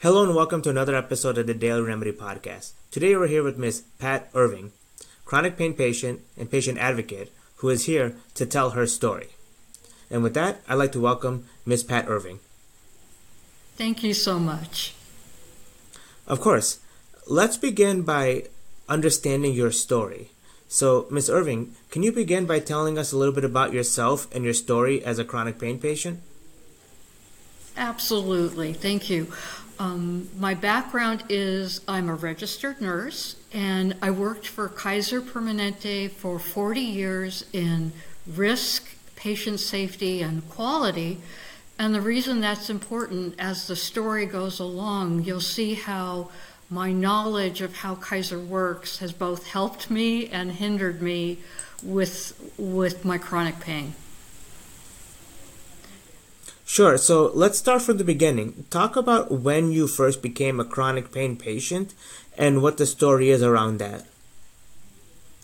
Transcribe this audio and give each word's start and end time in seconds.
Hello 0.00 0.22
and 0.22 0.32
welcome 0.32 0.62
to 0.62 0.70
another 0.70 0.94
episode 0.94 1.38
of 1.38 1.48
the 1.48 1.54
Daily 1.54 1.80
Remedy 1.80 2.12
Podcast. 2.12 2.70
Today 2.92 3.16
we're 3.16 3.26
here 3.26 3.42
with 3.42 3.58
Miss 3.58 3.80
Pat 3.98 4.30
Irving, 4.32 4.70
chronic 5.24 5.56
pain 5.56 5.74
patient 5.74 6.20
and 6.36 6.48
patient 6.48 6.78
advocate, 6.78 7.32
who 7.56 7.68
is 7.68 7.86
here 7.86 8.14
to 8.34 8.46
tell 8.46 8.70
her 8.70 8.86
story. 8.86 9.30
And 10.08 10.22
with 10.22 10.34
that, 10.34 10.60
I'd 10.68 10.76
like 10.76 10.92
to 10.92 11.00
welcome 11.00 11.48
Miss 11.66 11.82
Pat 11.82 12.04
Irving. 12.06 12.38
Thank 13.76 14.04
you 14.04 14.14
so 14.14 14.38
much. 14.38 14.94
Of 16.28 16.40
course. 16.40 16.78
Let's 17.26 17.56
begin 17.56 18.02
by 18.02 18.44
understanding 18.88 19.52
your 19.52 19.72
story. 19.72 20.30
So, 20.68 21.08
Miss 21.10 21.28
Irving, 21.28 21.74
can 21.90 22.04
you 22.04 22.12
begin 22.12 22.46
by 22.46 22.60
telling 22.60 22.98
us 22.98 23.10
a 23.10 23.18
little 23.18 23.34
bit 23.34 23.44
about 23.44 23.72
yourself 23.72 24.32
and 24.32 24.44
your 24.44 24.54
story 24.54 25.04
as 25.04 25.18
a 25.18 25.24
chronic 25.24 25.58
pain 25.58 25.80
patient? 25.80 26.20
Absolutely. 27.76 28.72
Thank 28.72 29.10
you. 29.10 29.32
Um, 29.80 30.28
my 30.36 30.54
background 30.54 31.22
is 31.28 31.80
I'm 31.86 32.08
a 32.08 32.14
registered 32.14 32.80
nurse 32.80 33.36
and 33.52 33.94
I 34.02 34.10
worked 34.10 34.46
for 34.46 34.68
Kaiser 34.68 35.20
Permanente 35.20 36.10
for 36.10 36.40
40 36.40 36.80
years 36.80 37.44
in 37.52 37.92
risk, 38.26 38.88
patient 39.14 39.60
safety, 39.60 40.20
and 40.20 40.48
quality. 40.50 41.18
And 41.78 41.94
the 41.94 42.00
reason 42.00 42.40
that's 42.40 42.70
important, 42.70 43.36
as 43.38 43.68
the 43.68 43.76
story 43.76 44.26
goes 44.26 44.58
along, 44.58 45.22
you'll 45.22 45.40
see 45.40 45.74
how 45.74 46.30
my 46.68 46.92
knowledge 46.92 47.60
of 47.60 47.76
how 47.76 47.94
Kaiser 47.94 48.38
works 48.38 48.98
has 48.98 49.12
both 49.12 49.46
helped 49.46 49.90
me 49.90 50.26
and 50.28 50.50
hindered 50.50 51.00
me 51.00 51.38
with, 51.84 52.52
with 52.58 53.04
my 53.04 53.16
chronic 53.16 53.60
pain. 53.60 53.94
Sure. 56.68 56.98
So 56.98 57.30
let's 57.32 57.58
start 57.58 57.80
from 57.80 57.96
the 57.96 58.04
beginning. 58.04 58.66
Talk 58.68 58.94
about 58.94 59.32
when 59.32 59.72
you 59.72 59.88
first 59.88 60.20
became 60.20 60.60
a 60.60 60.66
chronic 60.66 61.10
pain 61.10 61.34
patient 61.34 61.94
and 62.36 62.62
what 62.62 62.76
the 62.76 62.84
story 62.84 63.30
is 63.30 63.42
around 63.42 63.78
that. 63.78 64.04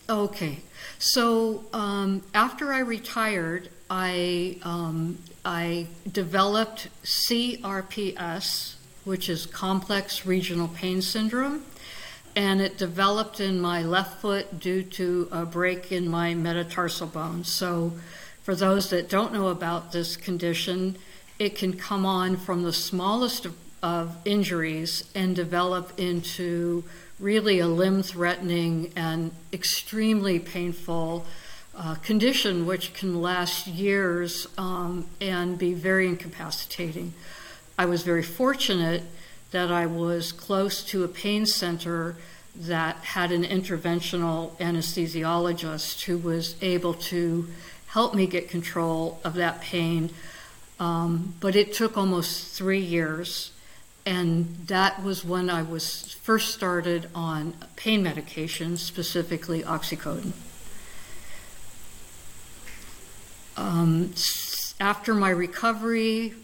Okay. 0.06 0.58
So 0.98 1.64
um, 1.72 2.22
after 2.34 2.74
I 2.74 2.80
retired, 2.80 3.70
I 3.88 4.58
um, 4.64 5.16
I 5.46 5.86
developed 6.12 6.88
CRPS, 7.04 8.74
which 9.04 9.30
is 9.30 9.46
complex 9.46 10.26
regional 10.26 10.68
pain 10.68 11.00
syndrome, 11.00 11.64
and 12.36 12.60
it 12.60 12.76
developed 12.76 13.40
in 13.40 13.62
my 13.62 13.82
left 13.82 14.20
foot 14.20 14.60
due 14.60 14.82
to 14.82 15.28
a 15.32 15.46
break 15.46 15.90
in 15.90 16.06
my 16.06 16.34
metatarsal 16.34 17.06
bone. 17.06 17.44
So, 17.44 17.94
for 18.42 18.54
those 18.54 18.90
that 18.90 19.08
don't 19.08 19.32
know 19.32 19.48
about 19.48 19.92
this 19.92 20.18
condition, 20.18 20.98
it 21.38 21.56
can 21.56 21.72
come 21.72 22.06
on 22.06 22.36
from 22.36 22.62
the 22.62 22.72
smallest 22.72 23.46
of, 23.46 23.56
of 23.82 24.16
injuries 24.24 25.04
and 25.14 25.34
develop 25.34 25.92
into 25.98 26.84
really 27.18 27.58
a 27.58 27.66
limb 27.66 28.02
threatening 28.02 28.92
and 28.96 29.30
extremely 29.52 30.38
painful 30.38 31.24
uh, 31.76 31.94
condition, 31.96 32.66
which 32.66 32.94
can 32.94 33.20
last 33.20 33.66
years 33.66 34.46
um, 34.56 35.06
and 35.20 35.58
be 35.58 35.74
very 35.74 36.06
incapacitating. 36.06 37.12
I 37.76 37.86
was 37.86 38.02
very 38.02 38.22
fortunate 38.22 39.02
that 39.50 39.70
I 39.70 39.86
was 39.86 40.32
close 40.32 40.84
to 40.84 41.04
a 41.04 41.08
pain 41.08 41.46
center 41.46 42.16
that 42.56 42.96
had 42.96 43.32
an 43.32 43.42
interventional 43.42 44.56
anesthesiologist 44.58 46.04
who 46.04 46.18
was 46.18 46.54
able 46.62 46.94
to 46.94 47.48
help 47.88 48.14
me 48.14 48.26
get 48.26 48.48
control 48.48 49.20
of 49.24 49.34
that 49.34 49.60
pain 49.60 50.10
um, 50.80 51.34
but 51.40 51.54
it 51.56 51.72
took 51.72 51.96
almost 51.96 52.56
three 52.56 52.80
years, 52.80 53.52
and 54.04 54.66
that 54.66 55.02
was 55.02 55.24
when 55.24 55.48
I 55.48 55.62
was 55.62 56.12
first 56.22 56.54
started 56.54 57.08
on 57.14 57.54
pain 57.76 58.02
medication, 58.02 58.76
specifically 58.76 59.62
oxycodone. 59.62 60.32
Um, 63.56 64.12
after 64.80 65.14
my 65.14 65.30
recovery, 65.30 66.34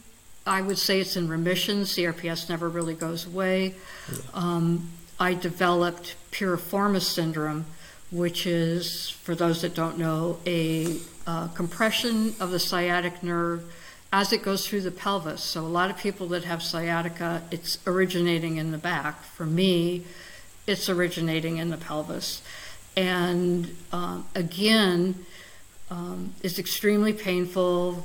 I 0.47 0.62
would 0.62 0.78
say 0.78 1.00
it's 1.00 1.16
in 1.16 1.28
remission. 1.28 1.83
CRPS 1.83 2.49
never 2.49 2.69
really 2.69 2.94
goes 2.94 3.27
away. 3.27 3.75
Um, 4.33 4.91
I 5.19 5.34
developed 5.34 6.16
piriformis 6.31 7.03
syndrome, 7.03 7.66
which 8.10 8.47
is, 8.47 9.10
for 9.10 9.34
those 9.34 9.62
that 9.62 9.75
don't 9.75 9.99
know, 9.99 10.38
a 10.47 10.97
uh, 11.27 11.49
compression 11.49 12.34
of 12.41 12.50
the 12.53 12.59
sciatic 12.59 13.22
nerve 13.22 13.65
as 14.12 14.32
it 14.32 14.43
goes 14.43 14.66
through 14.66 14.81
the 14.81 14.91
pelvis. 14.91 15.43
So 15.43 15.60
a 15.60 15.69
lot 15.69 15.91
of 15.91 15.97
people 15.97 16.26
that 16.28 16.44
have 16.44 16.62
sciatica, 16.62 17.43
it's 17.50 17.78
originating 17.87 18.56
in 18.56 18.72
the 18.72 18.78
back. 18.78 19.22
For 19.22 19.47
me, 19.47 20.04
it's 20.66 20.88
originating 20.88 21.59
in 21.59 21.71
the 21.71 21.76
pelvis. 21.76 22.43
And 22.97 23.76
um, 23.93 24.26
again, 24.34 25.25
um, 25.91 26.34
it's 26.43 26.59
extremely 26.59 27.12
painful, 27.12 28.04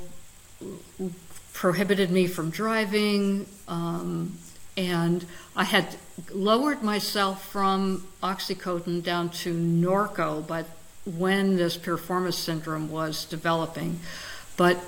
prohibited 1.52 2.10
me 2.10 2.26
from 2.26 2.50
driving, 2.50 3.46
um, 3.68 4.38
and 4.76 5.24
I 5.54 5.64
had 5.64 5.96
lowered 6.32 6.82
myself 6.82 7.48
from 7.48 8.06
oxycodone 8.22 9.02
down 9.02 9.30
to 9.30 9.54
Norco, 9.54 10.46
but 10.46 10.66
when 11.04 11.56
this 11.56 11.76
piriformis 11.76 12.34
syndrome 12.34 12.90
was 12.90 13.24
developing. 13.24 14.00
But 14.56 14.78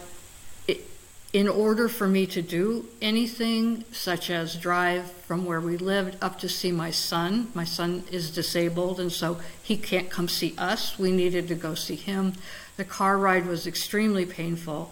in 1.33 1.47
order 1.47 1.89
for 1.89 2.09
me 2.09 2.27
to 2.27 2.41
do 2.41 2.87
anything, 3.03 3.85
such 3.93 4.31
as 4.31 4.57
drive 4.57 5.11
from 5.11 5.45
where 5.45 5.61
we 5.61 5.77
lived 5.77 6.17
up 6.23 6.39
to 6.39 6.49
see 6.49 6.73
my 6.73 6.91
son, 6.91 7.49
my 7.55 7.65
son 7.65 8.03
is 8.11 8.31
disabled, 8.31 8.99
and 8.99 9.13
so 9.13 9.39
he 9.63 9.77
can't 9.77 10.09
come 10.09 10.27
see 10.27 10.55
us. 10.57 10.99
We 10.99 11.13
needed 11.13 11.49
to 11.49 11.55
go 11.55 11.75
see 11.75 11.97
him. 11.97 12.33
The 12.79 12.85
car 12.85 13.19
ride 13.19 13.47
was 13.47 13.67
extremely 13.67 14.25
painful, 14.25 14.91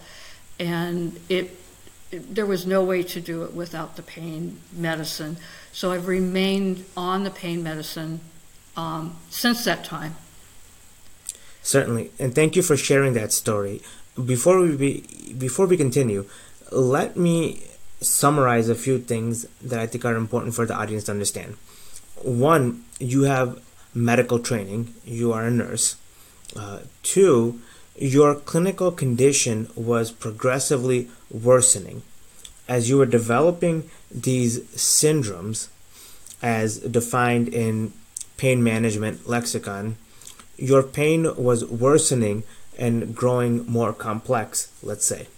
and 0.58 1.19
it, 1.30 1.56
it 2.12 2.34
there 2.34 2.46
was 2.46 2.66
no 2.66 2.84
way 2.84 3.02
to 3.02 3.20
do 3.20 3.44
it 3.44 3.54
without 3.54 3.96
the 3.96 4.02
pain 4.02 4.60
medicine. 4.72 5.38
So 5.72 5.92
I've 5.92 6.06
remained 6.06 6.84
on 6.96 7.25
the 7.25 7.30
pain 7.30 7.62
medicine 7.62 8.20
um, 8.76 9.16
since 9.30 9.64
that 9.64 9.84
time. 9.84 10.16
Certainly, 11.62 12.10
and 12.19 12.34
thank 12.34 12.56
you 12.56 12.62
for 12.62 12.76
sharing 12.76 13.14
that 13.14 13.32
story 13.32 13.80
before 14.25 14.60
we 14.60 14.77
be, 14.77 15.34
before 15.37 15.66
we 15.66 15.77
continue, 15.77 16.27
let 16.71 17.16
me 17.16 17.62
summarize 18.00 18.69
a 18.69 18.75
few 18.75 18.99
things 18.99 19.47
that 19.62 19.78
I 19.78 19.87
think 19.87 20.04
are 20.04 20.15
important 20.15 20.54
for 20.54 20.66
the 20.66 20.75
audience 20.75 21.04
to 21.04 21.12
understand. 21.12 21.56
One, 22.22 22.84
you 22.99 23.22
have 23.22 23.60
medical 23.94 24.38
training, 24.38 24.94
you 25.05 25.32
are 25.32 25.47
a 25.47 25.50
nurse. 25.50 25.97
Uh, 26.55 26.81
two, 27.03 27.60
your 27.99 28.34
clinical 28.34 28.93
condition 28.93 29.69
was 29.75 30.10
progressively 30.10 31.09
worsening. 31.31 32.03
As 32.69 32.88
you 32.88 32.99
were 32.99 33.06
developing 33.06 33.88
these 34.10 34.60
syndromes, 34.75 35.69
as 36.43 36.78
defined 36.78 37.49
in 37.49 37.93
pain 38.37 38.62
management 38.62 39.26
lexicon, 39.26 39.97
your 40.59 40.82
pain 40.82 41.34
was 41.37 41.65
worsening 41.65 42.43
and 42.78 43.14
growing 43.14 43.66
more 43.66 43.92
complex, 43.92 44.72
let's 44.82 45.04
say. 45.04 45.28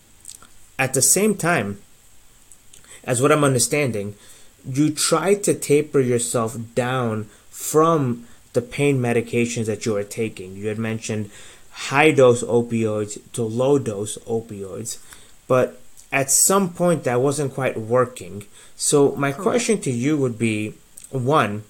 At 0.79 0.95
the 0.95 1.03
same 1.03 1.35
time, 1.35 1.81
as 3.05 3.23
what 3.23 3.33
I'm 3.33 3.45
understanding, 3.45 4.15
you 4.67 4.91
try 4.91 5.35
to 5.35 5.55
taper 5.55 6.01
yourself 6.01 6.57
down 6.75 7.25
from 7.51 8.27
the 8.53 8.63
pain 8.63 8.99
medications 8.99 9.67
that 9.67 9.87
you 9.87 9.97
are 9.97 10.05
taking. 10.05 10.57
You 10.57 10.69
had 10.69 10.79
mentioned 10.79 11.31
high 11.71 12.11
dose 12.11 12.43
opioids 12.43 13.21
to 13.33 13.43
low 13.43 13.79
dose 13.79 14.19
opioids, 14.19 14.99
but 15.47 15.81
at 16.11 16.31
some 16.31 16.73
point 16.73 17.05
that 17.05 17.21
wasn't 17.21 17.55
quite 17.55 17.79
working. 17.79 18.45
So, 18.77 19.15
my 19.17 19.33
question 19.33 19.81
to 19.83 19.91
you 19.91 20.17
would 20.17 20.39
be 20.39 20.75
one, 21.11 21.65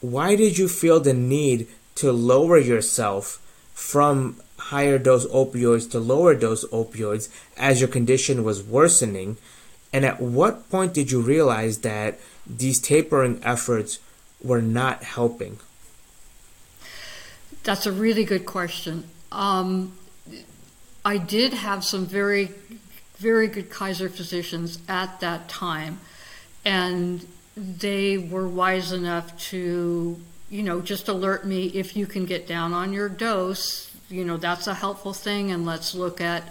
why 0.00 0.36
did 0.36 0.58
you 0.58 0.68
feel 0.68 1.00
the 1.00 1.14
need 1.14 1.66
to 1.96 2.12
lower 2.12 2.58
yourself 2.58 3.40
from 3.72 4.36
higher 4.70 4.98
dose 4.98 5.26
opioids 5.26 5.90
to 5.90 5.98
lower 5.98 6.34
dose 6.34 6.64
opioids 6.68 7.28
as 7.56 7.80
your 7.80 7.88
condition 7.88 8.44
was 8.44 8.62
worsening? 8.62 9.36
And 9.92 10.04
at 10.04 10.20
what 10.20 10.70
point 10.70 10.94
did 10.94 11.10
you 11.10 11.20
realize 11.20 11.78
that 11.78 12.18
these 12.46 12.80
tapering 12.80 13.40
efforts 13.44 14.00
were 14.42 14.62
not 14.62 15.04
helping? 15.04 15.58
That's 17.62 17.86
a 17.86 17.92
really 17.92 18.24
good 18.24 18.44
question. 18.44 19.04
Um, 19.32 19.96
I 21.04 21.18
did 21.18 21.52
have 21.54 21.84
some 21.84 22.06
very, 22.06 22.50
very 23.16 23.48
good 23.48 23.70
Kaiser 23.70 24.08
physicians 24.08 24.78
at 24.88 25.20
that 25.20 25.48
time, 25.48 26.00
and 26.64 27.26
they 27.56 28.18
were 28.18 28.48
wise 28.48 28.92
enough 28.92 29.38
to, 29.50 30.20
you 30.50 30.62
know, 30.62 30.80
just 30.80 31.08
alert 31.08 31.46
me 31.46 31.66
if 31.66 31.96
you 31.96 32.06
can 32.06 32.26
get 32.26 32.46
down 32.46 32.72
on 32.72 32.92
your 32.92 33.08
dose, 33.08 33.93
you 34.08 34.24
know, 34.24 34.36
that's 34.36 34.66
a 34.66 34.74
helpful 34.74 35.12
thing, 35.12 35.50
and 35.50 35.64
let's 35.64 35.94
look 35.94 36.20
at 36.20 36.42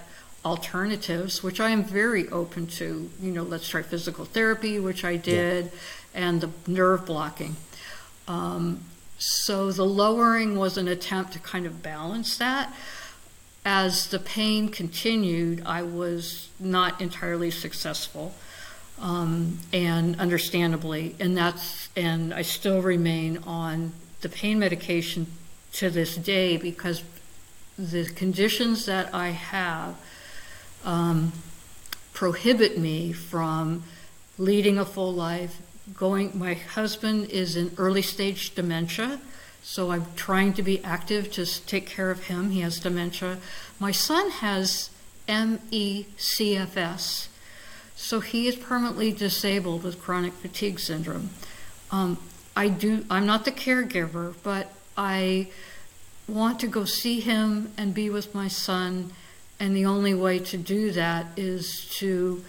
alternatives, 0.46 1.42
which 1.42 1.60
I 1.60 1.70
am 1.70 1.84
very 1.84 2.28
open 2.30 2.68
to. 2.68 3.10
You 3.22 3.32
know, 3.32 3.44
let's 3.44 3.68
try 3.68 3.82
physical 3.82 4.26
therapy, 4.26 4.80
which 4.80 5.06
I 5.06 5.16
did, 5.16 5.66
yeah. 5.66 5.72
and 6.14 6.42
the 6.42 6.50
nerve 6.68 7.06
blocking. 7.06 7.56
Um, 8.28 8.82
so 9.18 9.72
the 9.72 9.86
lowering 9.86 10.58
was 10.58 10.78
an 10.78 10.88
attempt 10.88 11.34
to 11.34 11.40
kind 11.40 11.66
of 11.66 11.82
balance 11.82 12.38
that. 12.38 12.74
As 13.66 14.08
the 14.08 14.20
pain 14.20 14.68
continued, 14.68 15.64
I 15.66 15.84
was 15.84 16.50
not 16.60 17.00
entirely 17.00 17.50
successful, 17.50 18.34
um, 19.00 19.60
and 19.72 20.20
understandably, 20.20 21.16
and 21.20 21.38
that's 21.38 21.88
and 21.96 22.34
I 22.34 22.42
still 22.42 22.82
remain 22.82 23.38
on 23.46 23.94
the 24.20 24.28
pain 24.28 24.60
medication 24.60 25.28
to 25.74 25.90
this 25.90 26.18
day 26.18 26.58
because 26.58 27.04
the 27.78 28.06
conditions 28.06 28.86
that 28.86 29.14
I 29.14 29.30
have 29.30 29.96
um, 30.84 31.32
prohibit 32.14 32.78
me 32.78 33.14
from 33.14 33.84
leading 34.38 34.78
a 34.78 34.86
full 34.86 35.14
life, 35.14 35.60
going 35.94 36.38
my 36.38 36.54
husband 36.54 37.30
is 37.30 37.56
in 37.56 37.72
early 37.78 38.02
stage 38.02 38.56
dementia 38.56 39.20
so 39.64 39.92
i'm 39.92 40.06
trying 40.16 40.54
to 40.54 40.62
be 40.62 40.84
active 40.84 41.32
to 41.32 41.46
take 41.66 41.88
care 41.88 42.12
of 42.12 42.26
him. 42.26 42.52
He 42.52 42.60
has 42.60 42.80
dementia. 42.80 43.40
My 43.80 43.92
son 43.92 44.30
has 44.30 44.90
me-cfs 45.28 47.28
so 47.96 48.20
he 48.20 48.48
is 48.48 48.58
permanently 48.58 49.14
disabled 49.14 49.84
with 49.84 50.02
chronic 50.02 50.34
fatigue 50.34 50.80
syndrome. 50.80 51.30
Um, 51.92 52.18
i 52.56 52.68
do 52.68 53.06
i'm 53.10 53.26
not 53.26 53.46
the 53.46 53.52
caregiver 53.52 54.36
but 54.44 54.72
i 54.98 55.48
want 56.28 56.60
to 56.62 56.68
go 56.68 56.86
see 56.86 57.20
him 57.20 57.72
and 57.78 57.94
be 57.94 58.10
with 58.10 58.34
my 58.34 58.48
son 58.48 59.12
and 59.60 59.76
the 59.76 59.86
only 59.86 60.14
way 60.14 60.40
to 60.40 60.58
do 60.58 60.92
that 60.92 61.28
is 61.38 61.88
to 61.98 62.44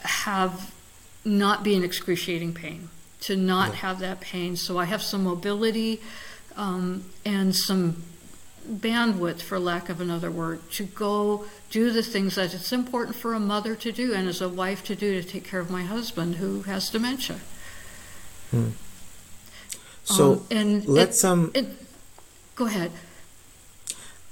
have 0.00 0.74
not 1.24 1.62
be 1.62 1.74
in 1.74 1.82
excruciating 1.82 2.52
pain, 2.52 2.90
to 3.20 3.34
not 3.34 3.70
yeah. 3.70 3.74
have 3.76 3.98
that 4.00 4.20
pain. 4.20 4.56
So 4.56 4.78
I 4.78 4.84
have 4.84 5.02
some 5.02 5.24
mobility 5.24 6.00
um, 6.56 7.04
and 7.24 7.54
some 7.56 8.02
bandwidth, 8.70 9.40
for 9.40 9.58
lack 9.58 9.88
of 9.88 10.02
another 10.02 10.30
word, 10.30 10.70
to 10.72 10.84
go 10.84 11.46
do 11.70 11.90
the 11.90 12.02
things 12.02 12.34
that 12.34 12.52
it's 12.52 12.72
important 12.72 13.16
for 13.16 13.32
a 13.32 13.40
mother 13.40 13.74
to 13.76 13.90
do 13.90 14.12
and 14.12 14.28
as 14.28 14.42
a 14.42 14.48
wife 14.48 14.84
to 14.84 14.94
do 14.94 15.20
to 15.20 15.26
take 15.26 15.44
care 15.44 15.60
of 15.60 15.70
my 15.70 15.84
husband 15.84 16.36
who 16.36 16.62
has 16.62 16.90
dementia. 16.90 17.38
Hmm. 18.50 18.68
So 20.04 20.32
um, 20.32 20.46
and 20.50 20.86
let's 20.86 21.24
it, 21.24 21.26
um. 21.26 21.50
It, 21.54 21.87
go 22.58 22.66
ahead. 22.66 22.90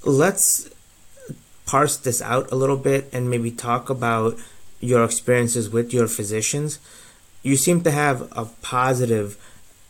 Let's 0.02 0.69
parse 1.64 1.96
this 1.96 2.20
out 2.20 2.50
a 2.50 2.56
little 2.56 2.76
bit 2.76 3.08
and 3.12 3.31
maybe 3.31 3.50
talk 3.52 3.88
about 3.88 4.37
your 4.81 5.05
experiences 5.05 5.70
with 5.70 5.94
your 5.94 6.08
physicians, 6.08 6.78
you 7.43 7.56
seem 7.56 7.82
to 7.82 7.90
have 7.90 8.28
a 8.32 8.46
positive 8.62 9.37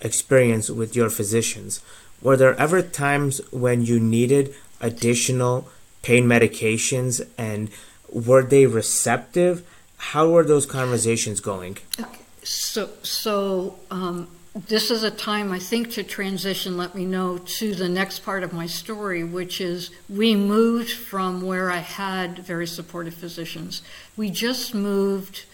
experience 0.01 0.69
with 0.71 0.95
your 0.95 1.09
physicians. 1.09 1.81
Were 2.21 2.37
there 2.37 2.55
ever 2.61 2.83
times 2.83 3.41
when 3.51 3.85
you 3.85 3.99
needed 3.99 4.55
additional 4.81 5.69
pain 6.03 6.25
medications 6.27 7.27
and 7.39 7.71
were 8.11 8.43
they 8.43 8.67
receptive? 8.67 9.67
How 10.13 10.29
were 10.29 10.45
those 10.45 10.67
conversations 10.67 11.41
going? 11.41 11.79
Okay. 11.99 12.21
So, 12.43 12.91
so 13.03 13.79
um, 13.91 14.29
this 14.57 14.91
is 14.91 15.03
a 15.03 15.11
time 15.11 15.53
I 15.53 15.59
think 15.59 15.91
to 15.93 16.03
transition, 16.03 16.79
let 16.79 16.95
me 16.95 17.05
know, 17.05 17.37
to 17.37 17.75
the 17.75 17.89
next 17.89 18.21
part 18.21 18.43
of 18.43 18.55
my 18.55 18.67
story, 18.67 19.23
which 19.23 19.61
is 19.61 19.91
we 20.09 20.35
moved 20.35 20.91
from 20.91 21.43
where 21.43 21.71
I 21.71 21.79
had 21.79 22.39
very 22.39 22.67
supportive 22.67 23.15
physicians. 23.15 23.83
We 24.17 24.31
just 24.31 24.75
moved 24.75 25.45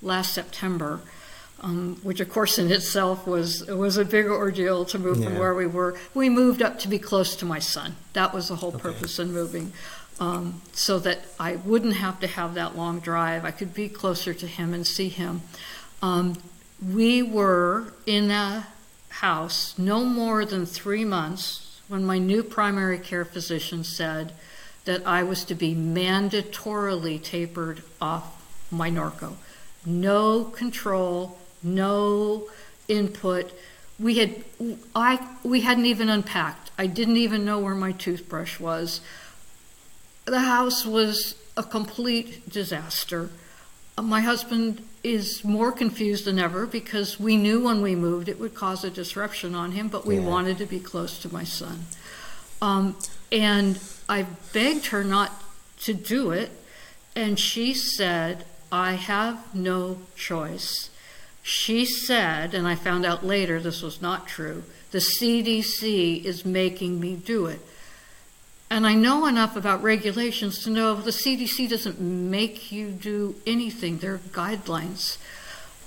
last 0.00 0.32
September, 0.32 1.00
um, 1.60 1.98
which 2.04 2.20
of 2.20 2.28
course 2.28 2.56
in 2.58 2.70
itself 2.70 3.26
was 3.26 3.66
was 3.66 3.96
a 3.96 4.04
big 4.04 4.26
ordeal 4.26 4.84
to 4.86 4.98
move 4.98 5.18
yeah. 5.18 5.26
from 5.26 5.38
where 5.38 5.54
we 5.54 5.66
were. 5.66 5.98
We 6.14 6.28
moved 6.28 6.62
up 6.62 6.78
to 6.80 6.88
be 6.88 6.98
close 7.00 7.34
to 7.36 7.44
my 7.44 7.58
son. 7.58 7.96
That 8.12 8.32
was 8.32 8.48
the 8.48 8.56
whole 8.56 8.74
okay. 8.74 8.82
purpose 8.82 9.18
in 9.18 9.32
moving. 9.32 9.72
Um, 10.20 10.62
so 10.72 11.00
that 11.00 11.20
I 11.40 11.56
wouldn't 11.56 11.96
have 11.96 12.20
to 12.20 12.28
have 12.28 12.54
that 12.54 12.76
long 12.76 13.00
drive. 13.00 13.44
I 13.44 13.50
could 13.50 13.74
be 13.74 13.88
closer 13.88 14.32
to 14.34 14.46
him 14.46 14.72
and 14.72 14.86
see 14.86 15.08
him. 15.08 15.42
Um, 16.00 16.36
we 16.90 17.22
were 17.22 17.92
in 18.06 18.30
a 18.30 18.66
house 19.08 19.78
no 19.78 20.04
more 20.04 20.44
than 20.44 20.66
three 20.66 21.04
months 21.04 21.80
when 21.88 22.04
my 22.04 22.18
new 22.18 22.42
primary 22.42 22.98
care 22.98 23.24
physician 23.24 23.84
said 23.84 24.32
that 24.84 25.06
I 25.06 25.22
was 25.22 25.44
to 25.44 25.54
be 25.54 25.74
mandatorily 25.74 27.22
tapered 27.22 27.82
off 28.00 28.42
my 28.70 28.90
Norco. 28.90 29.34
No 29.86 30.44
control, 30.44 31.38
no 31.62 32.48
input. 32.88 33.52
We 33.98 34.18
had 34.18 34.44
I 34.94 35.24
we 35.44 35.60
hadn't 35.60 35.86
even 35.86 36.08
unpacked. 36.08 36.70
I 36.78 36.86
didn't 36.86 37.18
even 37.18 37.44
know 37.44 37.60
where 37.60 37.74
my 37.74 37.92
toothbrush 37.92 38.58
was. 38.58 39.00
The 40.24 40.40
house 40.40 40.84
was 40.86 41.36
a 41.56 41.62
complete 41.62 42.48
disaster. 42.48 43.30
My 44.00 44.20
husband 44.20 44.82
is 45.04 45.42
more 45.42 45.72
confused 45.72 46.24
than 46.26 46.38
ever 46.38 46.66
because 46.66 47.18
we 47.18 47.36
knew 47.36 47.64
when 47.64 47.82
we 47.82 47.94
moved 47.94 48.28
it 48.28 48.38
would 48.38 48.54
cause 48.54 48.84
a 48.84 48.90
disruption 48.90 49.54
on 49.54 49.72
him, 49.72 49.88
but 49.88 50.06
we 50.06 50.16
yeah. 50.16 50.24
wanted 50.24 50.58
to 50.58 50.66
be 50.66 50.78
close 50.78 51.18
to 51.18 51.32
my 51.32 51.44
son. 51.44 51.86
Um, 52.60 52.96
and 53.32 53.80
I 54.08 54.26
begged 54.52 54.86
her 54.86 55.02
not 55.02 55.42
to 55.80 55.94
do 55.94 56.30
it, 56.30 56.50
and 57.16 57.38
she 57.38 57.74
said, 57.74 58.44
I 58.70 58.92
have 58.92 59.54
no 59.54 59.98
choice. 60.14 60.90
She 61.42 61.84
said, 61.84 62.54
and 62.54 62.68
I 62.68 62.76
found 62.76 63.04
out 63.04 63.24
later 63.24 63.60
this 63.60 63.82
was 63.82 64.00
not 64.00 64.28
true, 64.28 64.62
the 64.92 64.98
CDC 64.98 66.24
is 66.24 66.44
making 66.44 67.00
me 67.00 67.16
do 67.16 67.46
it. 67.46 67.60
And 68.72 68.86
I 68.86 68.94
know 68.94 69.26
enough 69.26 69.54
about 69.54 69.82
regulations 69.82 70.64
to 70.64 70.70
know 70.70 70.94
the 70.94 71.10
CDC 71.10 71.68
doesn't 71.68 72.00
make 72.00 72.72
you 72.72 72.90
do 72.90 73.34
anything. 73.46 73.98
They're 73.98 74.16
guidelines. 74.30 75.18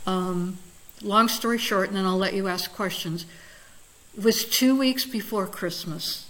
Um, 0.05 0.59
long 1.01 1.27
story 1.27 1.57
short, 1.57 1.87
and 1.87 1.97
then 1.97 2.05
I'll 2.05 2.15
let 2.15 2.35
you 2.35 2.47
ask 2.47 2.71
questions. 2.71 3.25
It 4.15 4.23
was 4.23 4.45
two 4.45 4.77
weeks 4.77 5.03
before 5.03 5.47
Christmas. 5.47 6.29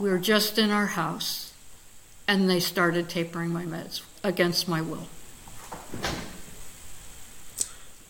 We 0.00 0.10
were 0.10 0.18
just 0.18 0.58
in 0.58 0.72
our 0.72 0.86
house, 0.86 1.52
and 2.26 2.50
they 2.50 2.58
started 2.58 3.08
tapering 3.08 3.50
my 3.50 3.64
meds 3.64 4.02
against 4.24 4.66
my 4.66 4.80
will. 4.80 5.06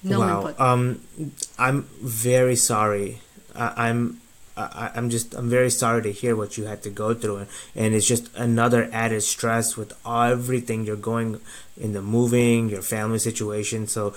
No 0.03 0.21
wow. 0.21 0.39
Input. 0.39 0.59
Um, 0.59 1.03
I'm 1.59 1.83
very 2.01 2.57
sorry. 2.57 3.21
I'm 3.55 4.23
I, 4.57 4.91
am 4.95 5.09
just 5.09 5.35
I'm 5.35 5.49
very 5.49 5.71
sorry 5.71 6.03
to 6.03 6.13
hear 6.13 6.37
what 6.37 6.59
you 6.59 6.65
had 6.65 6.83
to 6.83 6.91
go 6.91 7.15
through, 7.15 7.39
and, 7.39 7.49
and 7.75 7.95
it's 7.95 8.07
just 8.07 8.35
another 8.37 8.89
added 8.93 9.23
stress 9.23 9.77
with 9.77 9.93
everything 10.07 10.85
you're 10.85 10.97
going 10.97 11.41
in 11.81 11.93
the 11.93 12.03
moving, 12.03 12.69
your 12.69 12.83
family 12.83 13.19
situation. 13.19 13.87
So, 13.87 14.15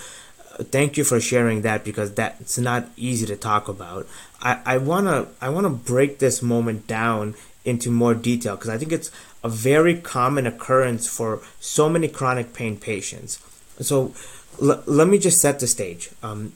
uh, 0.60 0.64
thank 0.64 0.98
you 0.98 1.04
for 1.04 1.22
sharing 1.22 1.62
that 1.62 1.86
because 1.86 2.14
that's 2.14 2.58
not 2.58 2.90
easy 2.98 3.26
to 3.28 3.38
talk 3.38 3.68
about. 3.68 4.08
I, 4.42 4.60
I 4.66 4.78
wanna 4.78 5.28
I 5.42 5.50
wanna 5.50 5.70
break 5.70 6.20
this 6.20 6.42
moment 6.42 6.86
down 6.88 7.36
into 7.64 7.90
more 7.90 8.14
detail 8.14 8.56
because 8.56 8.70
I 8.70 8.78
think 8.78 8.92
it's 8.92 9.12
a 9.44 9.50
very 9.50 10.00
common 10.00 10.46
occurrence 10.46 11.08
for 11.08 11.42
so 11.60 11.88
many 11.88 12.08
chronic 12.08 12.54
pain 12.54 12.78
patients. 12.78 13.40
So, 13.80 14.14
l- 14.62 14.84
let 14.86 15.08
me 15.08 15.18
just 15.18 15.40
set 15.40 15.60
the 15.60 15.68
stage. 15.68 16.10
Um, 16.22 16.54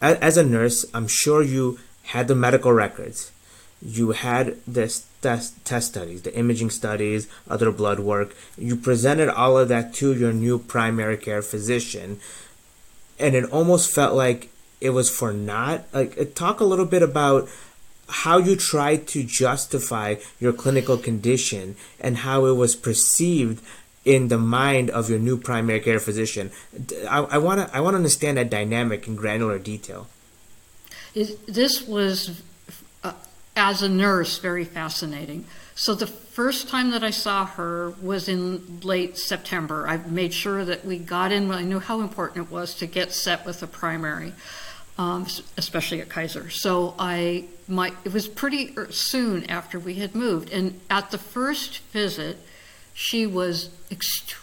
as, 0.00 0.16
as 0.18 0.36
a 0.36 0.44
nurse, 0.44 0.84
I'm 0.92 1.06
sure 1.06 1.42
you 1.42 1.78
had 2.04 2.28
the 2.28 2.34
medical 2.34 2.72
records, 2.72 3.32
you 3.82 4.12
had 4.12 4.56
the 4.66 4.86
test, 5.20 5.64
test 5.64 5.88
studies, 5.88 6.22
the 6.22 6.34
imaging 6.36 6.70
studies, 6.70 7.28
other 7.48 7.70
blood 7.70 8.00
work, 8.00 8.34
you 8.56 8.76
presented 8.76 9.28
all 9.28 9.58
of 9.58 9.68
that 9.68 9.92
to 9.94 10.14
your 10.14 10.32
new 10.32 10.58
primary 10.58 11.16
care 11.16 11.42
physician, 11.42 12.20
and 13.18 13.34
it 13.34 13.44
almost 13.50 13.94
felt 13.94 14.14
like 14.14 14.50
it 14.80 14.90
was 14.90 15.10
for 15.10 15.32
naught. 15.32 15.84
Like, 15.92 16.18
uh, 16.18 16.24
talk 16.34 16.60
a 16.60 16.64
little 16.64 16.86
bit 16.86 17.02
about 17.02 17.48
how 18.08 18.38
you 18.38 18.54
tried 18.54 19.06
to 19.08 19.22
justify 19.22 20.16
your 20.38 20.52
clinical 20.52 20.98
condition 20.98 21.76
and 22.00 22.18
how 22.18 22.44
it 22.44 22.52
was 22.52 22.76
perceived 22.76 23.64
in 24.04 24.28
the 24.28 24.38
mind 24.38 24.90
of 24.90 25.08
your 25.08 25.18
new 25.18 25.38
primary 25.38 25.80
care 25.80 25.98
physician. 25.98 26.50
I, 27.08 27.20
I 27.20 27.38
want 27.38 27.60
to 27.60 27.74
I 27.74 27.80
want 27.80 27.94
to 27.94 27.96
understand 27.96 28.36
that 28.36 28.50
dynamic 28.50 29.08
in 29.08 29.16
granular 29.16 29.58
detail. 29.58 30.06
It, 31.14 31.46
this 31.46 31.86
was, 31.86 32.42
uh, 33.02 33.12
as 33.56 33.82
a 33.82 33.88
nurse, 33.88 34.38
very 34.38 34.64
fascinating. 34.64 35.44
So 35.74 35.94
the 35.94 36.06
first 36.06 36.68
time 36.68 36.90
that 36.90 37.02
I 37.02 37.10
saw 37.10 37.46
her 37.46 37.94
was 38.02 38.28
in 38.28 38.80
late 38.82 39.16
September. 39.18 39.86
I 39.88 39.96
made 39.96 40.32
sure 40.34 40.64
that 40.64 40.84
we 40.84 40.98
got 40.98 41.32
in. 41.32 41.50
I 41.50 41.62
knew 41.62 41.80
how 41.80 42.00
important 42.00 42.46
it 42.46 42.52
was 42.52 42.74
to 42.76 42.86
get 42.86 43.12
set 43.12 43.46
with 43.46 43.62
a 43.62 43.66
primary, 43.66 44.32
um, 44.98 45.26
especially 45.56 46.00
at 46.00 46.08
Kaiser. 46.08 46.50
So 46.50 46.94
I, 46.98 47.44
my, 47.68 47.92
it 48.04 48.12
was 48.12 48.28
pretty 48.28 48.72
er, 48.76 48.90
soon 48.90 49.44
after 49.50 49.78
we 49.78 49.94
had 49.94 50.14
moved. 50.14 50.52
And 50.52 50.80
at 50.90 51.10
the 51.10 51.18
first 51.18 51.78
visit, 51.92 52.38
She 52.96 53.26
was 53.26 53.70
ext- 53.90 54.36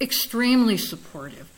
extremely 0.00 0.76
supportive. 0.76 1.48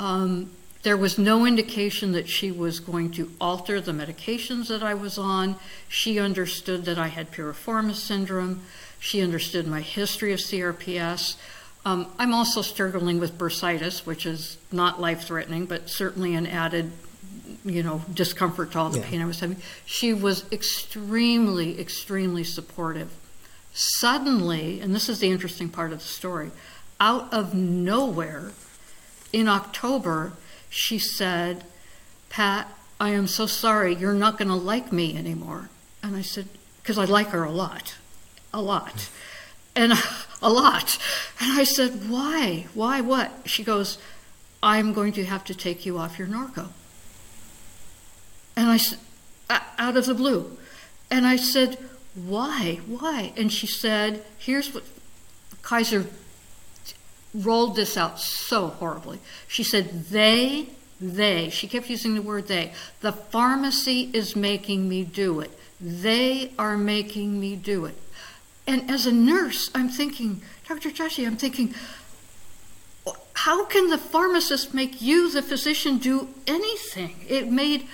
Um, 0.00 0.52
there 0.86 0.96
was 0.96 1.18
no 1.18 1.44
indication 1.44 2.12
that 2.12 2.28
she 2.28 2.52
was 2.52 2.78
going 2.78 3.10
to 3.10 3.28
alter 3.40 3.80
the 3.80 3.90
medications 3.90 4.68
that 4.68 4.84
I 4.84 4.94
was 4.94 5.18
on. 5.18 5.56
She 5.88 6.20
understood 6.20 6.84
that 6.84 6.96
I 6.96 7.08
had 7.08 7.32
piriformis 7.32 7.96
syndrome. 7.96 8.62
She 9.00 9.20
understood 9.20 9.66
my 9.66 9.80
history 9.80 10.32
of 10.32 10.38
CRPS. 10.38 11.38
Um, 11.84 12.06
I'm 12.20 12.32
also 12.32 12.62
struggling 12.62 13.18
with 13.18 13.36
bursitis, 13.36 14.06
which 14.06 14.26
is 14.26 14.58
not 14.70 15.00
life 15.00 15.24
threatening, 15.24 15.66
but 15.66 15.90
certainly 15.90 16.36
an 16.36 16.46
added, 16.46 16.92
you 17.64 17.82
know, 17.82 18.02
discomfort 18.14 18.70
to 18.70 18.78
all 18.78 18.90
the 18.90 19.00
yeah. 19.00 19.06
pain 19.06 19.20
I 19.20 19.26
was 19.26 19.40
having. 19.40 19.56
She 19.86 20.12
was 20.12 20.44
extremely, 20.52 21.80
extremely 21.80 22.44
supportive. 22.44 23.12
Suddenly, 23.72 24.80
and 24.80 24.94
this 24.94 25.08
is 25.08 25.18
the 25.18 25.32
interesting 25.32 25.68
part 25.68 25.90
of 25.90 25.98
the 25.98 26.04
story, 26.04 26.52
out 27.00 27.34
of 27.34 27.54
nowhere, 27.54 28.52
in 29.32 29.48
October, 29.48 30.34
she 30.76 30.98
said, 30.98 31.64
Pat, 32.28 32.68
I 33.00 33.10
am 33.10 33.26
so 33.26 33.46
sorry, 33.46 33.94
you're 33.94 34.12
not 34.12 34.36
going 34.36 34.48
to 34.48 34.54
like 34.54 34.92
me 34.92 35.16
anymore. 35.16 35.70
And 36.02 36.14
I 36.14 36.20
said, 36.20 36.48
because 36.82 36.98
I 36.98 37.06
like 37.06 37.28
her 37.28 37.44
a 37.44 37.50
lot, 37.50 37.96
a 38.52 38.60
lot, 38.60 39.08
and 39.74 39.94
a 40.42 40.50
lot. 40.50 40.98
And 41.40 41.58
I 41.58 41.64
said, 41.64 42.10
why? 42.10 42.66
Why 42.74 43.00
what? 43.00 43.32
She 43.46 43.64
goes, 43.64 43.96
I'm 44.62 44.92
going 44.92 45.14
to 45.14 45.24
have 45.24 45.44
to 45.44 45.54
take 45.54 45.86
you 45.86 45.96
off 45.96 46.18
your 46.18 46.28
Norco. 46.28 46.68
And 48.54 48.68
I 48.68 48.76
said, 48.76 48.98
out 49.48 49.96
of 49.96 50.04
the 50.04 50.14
blue. 50.14 50.58
And 51.10 51.26
I 51.26 51.36
said, 51.36 51.78
why? 52.14 52.80
Why? 52.86 53.32
And 53.36 53.50
she 53.50 53.66
said, 53.66 54.24
here's 54.38 54.74
what 54.74 54.84
Kaiser 55.62 56.06
rolled 57.44 57.76
this 57.76 57.96
out 57.96 58.20
so 58.20 58.68
horribly. 58.68 59.18
She 59.48 59.62
said, 59.62 60.04
They, 60.06 60.68
they, 61.00 61.50
she 61.50 61.68
kept 61.68 61.90
using 61.90 62.14
the 62.14 62.22
word 62.22 62.48
they, 62.48 62.72
the 63.00 63.12
pharmacy 63.12 64.10
is 64.12 64.36
making 64.36 64.88
me 64.88 65.04
do 65.04 65.40
it. 65.40 65.50
They 65.80 66.52
are 66.58 66.76
making 66.76 67.38
me 67.38 67.56
do 67.56 67.84
it. 67.84 67.96
And 68.66 68.90
as 68.90 69.06
a 69.06 69.12
nurse, 69.12 69.70
I'm 69.74 69.88
thinking, 69.88 70.42
Dr. 70.68 70.90
Joshi, 70.90 71.26
I'm 71.26 71.36
thinking, 71.36 71.74
how 73.34 73.64
can 73.66 73.90
the 73.90 73.98
pharmacist 73.98 74.74
make 74.74 75.00
you, 75.00 75.30
the 75.30 75.42
physician, 75.42 75.98
do 75.98 76.28
anything? 76.46 77.24
It 77.28 77.50
made 77.50 77.86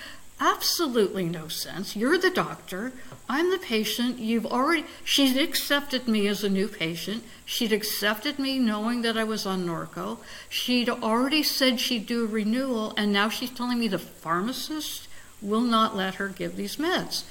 absolutely 0.43 1.25
no 1.25 1.47
sense. 1.47 1.95
You're 1.95 2.17
the 2.17 2.29
doctor. 2.29 2.91
I'm 3.29 3.49
the 3.49 3.57
patient. 3.57 4.19
You've 4.19 4.45
already, 4.45 4.85
she'd 5.05 5.37
accepted 5.37 6.07
me 6.07 6.27
as 6.27 6.43
a 6.43 6.49
new 6.49 6.67
patient. 6.67 7.23
She'd 7.45 7.71
accepted 7.71 8.37
me 8.37 8.59
knowing 8.59 9.03
that 9.03 9.17
I 9.17 9.23
was 9.23 9.45
on 9.45 9.65
Norco. 9.65 10.17
She'd 10.49 10.89
already 10.89 11.43
said 11.43 11.79
she'd 11.79 12.05
do 12.05 12.25
a 12.25 12.27
renewal, 12.27 12.93
and 12.97 13.13
now 13.13 13.29
she's 13.29 13.51
telling 13.51 13.79
me 13.79 13.87
the 13.87 13.97
pharmacist 13.97 15.07
will 15.41 15.61
not 15.61 15.95
let 15.95 16.15
her 16.15 16.27
give 16.27 16.57
these 16.57 16.75
meds. 16.75 17.23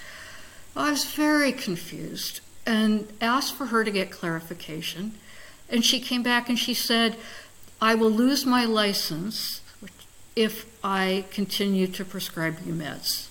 I 0.74 0.90
was 0.90 1.04
very 1.04 1.52
confused 1.52 2.40
and 2.66 3.12
asked 3.20 3.54
for 3.54 3.66
her 3.66 3.84
to 3.84 3.90
get 3.90 4.10
clarification. 4.10 5.14
And 5.68 5.84
she 5.84 6.00
came 6.00 6.22
back 6.22 6.48
and 6.48 6.58
she 6.58 6.74
said, 6.74 7.16
I 7.80 7.94
will 7.94 8.10
lose 8.10 8.46
my 8.46 8.64
license 8.64 9.61
if 10.34 10.66
I 10.82 11.24
continue 11.30 11.86
to 11.88 12.04
prescribe 12.04 12.58
you 12.64 12.72
meds. 12.72 13.28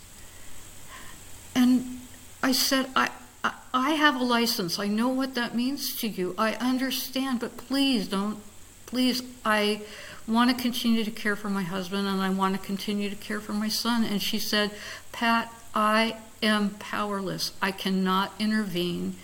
And 1.56 2.00
I 2.44 2.52
said, 2.52 2.88
I, 2.96 3.10
I, 3.44 3.54
I 3.74 3.92
have 3.92 4.16
a 4.16 4.24
license. 4.24 4.80
I 4.80 4.88
know 4.88 5.10
what 5.10 5.36
that 5.36 5.56
means 5.56 5.96
to 5.98 6.08
you. 6.08 6.36
I 6.38 6.54
understand, 6.56 7.40
but 7.40 7.58
please 7.58 8.08
don't, 8.08 8.40
please, 8.86 9.24
I 9.44 9.82
want 10.28 10.56
to 10.56 10.62
continue 10.62 11.04
to 11.04 11.12
care 11.12 11.36
for 11.36 11.50
my 11.50 11.64
husband 11.64 12.08
and 12.08 12.22
I 12.22 12.30
want 12.30 12.60
to 12.60 12.66
continue 12.66 13.10
to 13.10 13.16
care 13.16 13.42
for 13.42 13.54
my 13.54 13.68
son. 13.68 14.04
And 14.04 14.22
she 14.22 14.40
said, 14.40 14.72
Pat, 15.12 15.52
I 15.74 16.18
am 16.44 16.72
powerless. 16.72 17.52
I 17.62 17.72
cannot 17.72 18.34
intervene. 18.40 19.16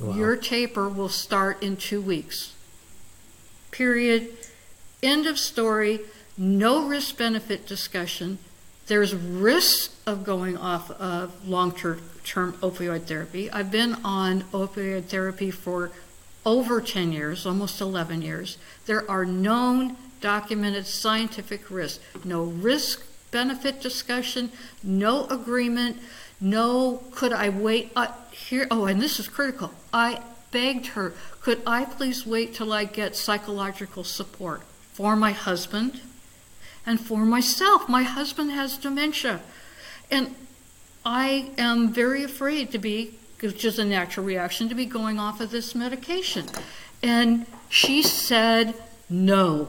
Wow. 0.00 0.14
Your 0.14 0.36
taper 0.36 0.88
will 0.88 1.08
start 1.08 1.62
in 1.62 1.76
two 1.76 2.00
weeks. 2.00 2.54
Period. 3.70 4.28
End 5.02 5.26
of 5.26 5.38
story. 5.38 6.00
No 6.38 6.86
risk 6.86 7.16
benefit 7.16 7.66
discussion. 7.66 8.38
There's 8.88 9.14
risks 9.14 9.96
of 10.06 10.24
going 10.24 10.56
off 10.56 10.90
of 10.90 11.48
long 11.48 11.72
term 11.72 12.52
opioid 12.54 13.04
therapy. 13.04 13.50
I've 13.50 13.70
been 13.70 13.94
on 14.04 14.42
opioid 14.52 15.04
therapy 15.04 15.50
for 15.50 15.90
over 16.44 16.80
10 16.80 17.12
years, 17.12 17.46
almost 17.46 17.80
11 17.80 18.22
years. 18.22 18.58
There 18.84 19.10
are 19.10 19.24
known 19.24 19.96
documented 20.20 20.86
scientific 20.86 21.70
risks. 21.70 22.02
No 22.24 22.44
risk 22.44 23.04
benefit 23.30 23.80
discussion, 23.80 24.50
no 24.82 25.26
agreement, 25.26 25.96
no 26.40 27.02
could 27.12 27.32
I 27.32 27.48
wait 27.48 27.92
uh, 27.96 28.08
here 28.30 28.66
oh 28.70 28.84
and 28.84 29.00
this 29.00 29.18
is 29.18 29.28
critical. 29.28 29.72
I 29.92 30.22
begged 30.52 30.88
her, 30.88 31.14
could 31.40 31.62
I 31.66 31.84
please 31.86 32.26
wait 32.26 32.54
till 32.54 32.72
I 32.72 32.84
get 32.84 33.16
psychological 33.16 34.04
support 34.04 34.62
for 34.92 35.16
my 35.16 35.32
husband? 35.32 36.00
And 36.86 37.00
for 37.00 37.24
myself. 37.26 37.88
My 37.88 38.04
husband 38.04 38.52
has 38.52 38.78
dementia. 38.78 39.40
And 40.10 40.34
I 41.04 41.50
am 41.58 41.92
very 41.92 42.22
afraid 42.22 42.70
to 42.72 42.78
be, 42.78 43.14
which 43.40 43.64
is 43.64 43.78
a 43.78 43.84
natural 43.84 44.24
reaction, 44.24 44.68
to 44.68 44.74
be 44.74 44.86
going 44.86 45.18
off 45.18 45.40
of 45.40 45.50
this 45.50 45.74
medication. 45.74 46.46
And 47.02 47.46
she 47.68 48.02
said, 48.02 48.74
no, 49.10 49.68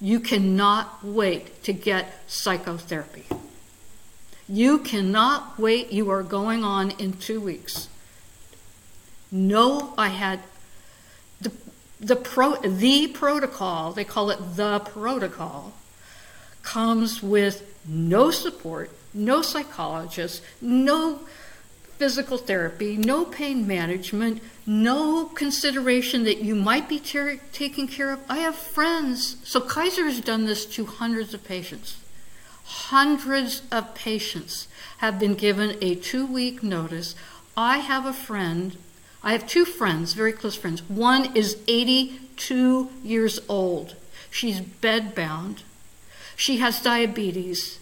you 0.00 0.20
cannot 0.20 1.04
wait 1.04 1.62
to 1.64 1.72
get 1.72 2.22
psychotherapy. 2.26 3.24
You 4.48 4.78
cannot 4.78 5.58
wait. 5.58 5.92
You 5.92 6.10
are 6.10 6.22
going 6.22 6.64
on 6.64 6.92
in 6.92 7.12
two 7.14 7.40
weeks. 7.40 7.88
No, 9.30 9.92
I 9.98 10.08
had 10.08 10.40
the 11.40 11.52
the 12.00 12.16
pro 12.16 12.56
the 12.56 13.08
protocol. 13.08 13.92
They 13.92 14.04
call 14.04 14.30
it 14.30 14.56
the 14.56 14.80
protocol 14.80 15.74
comes 16.62 17.22
with 17.22 17.62
no 17.86 18.30
support, 18.30 18.90
no 19.14 19.42
psychologist, 19.42 20.42
no 20.60 21.20
physical 21.98 22.38
therapy, 22.38 22.96
no 22.96 23.24
pain 23.24 23.66
management, 23.66 24.40
no 24.64 25.26
consideration 25.26 26.22
that 26.24 26.38
you 26.38 26.54
might 26.54 26.88
be 26.88 27.00
ter- 27.00 27.40
taken 27.52 27.88
care 27.88 28.12
of. 28.12 28.20
I 28.28 28.38
have 28.38 28.54
friends. 28.54 29.36
So 29.42 29.60
Kaiser 29.60 30.04
has 30.04 30.20
done 30.20 30.46
this 30.46 30.64
to 30.66 30.86
hundreds 30.86 31.34
of 31.34 31.44
patients. 31.44 31.96
Hundreds 32.64 33.62
of 33.72 33.94
patients 33.94 34.68
have 34.98 35.18
been 35.18 35.34
given 35.34 35.76
a 35.80 35.96
two 35.96 36.26
week 36.26 36.62
notice. 36.62 37.14
I 37.56 37.78
have 37.78 38.06
a 38.06 38.12
friend, 38.12 38.76
I 39.22 39.32
have 39.32 39.46
two 39.46 39.64
friends, 39.64 40.12
very 40.12 40.32
close 40.32 40.54
friends. 40.54 40.82
One 40.88 41.34
is 41.36 41.56
82 41.66 42.90
years 43.02 43.40
old. 43.48 43.96
She's 44.30 44.60
bedbound. 44.60 45.62
She 46.38 46.58
has 46.58 46.80
diabetes, 46.80 47.80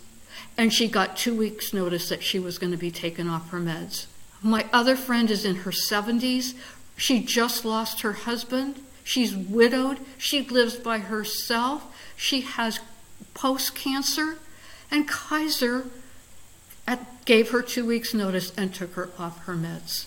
and 0.56 0.72
she 0.72 0.88
got 0.88 1.14
two 1.14 1.36
weeks' 1.36 1.74
notice 1.74 2.08
that 2.08 2.22
she 2.22 2.38
was 2.38 2.56
going 2.56 2.72
to 2.72 2.78
be 2.78 2.90
taken 2.90 3.28
off 3.28 3.50
her 3.50 3.60
meds. 3.60 4.06
My 4.42 4.64
other 4.72 4.96
friend 4.96 5.30
is 5.30 5.44
in 5.44 5.56
her 5.56 5.70
70s. 5.70 6.54
She 6.96 7.20
just 7.22 7.66
lost 7.66 8.00
her 8.00 8.14
husband. 8.14 8.80
She's 9.04 9.36
widowed. 9.36 9.98
She 10.16 10.40
lives 10.40 10.76
by 10.76 11.00
herself. 11.00 11.84
She 12.16 12.40
has 12.40 12.80
post 13.34 13.74
cancer. 13.74 14.38
And 14.90 15.06
Kaiser 15.06 15.84
at, 16.88 17.26
gave 17.26 17.50
her 17.50 17.60
two 17.60 17.84
weeks' 17.84 18.14
notice 18.14 18.54
and 18.56 18.74
took 18.74 18.94
her 18.94 19.10
off 19.18 19.44
her 19.44 19.54
meds. 19.54 20.06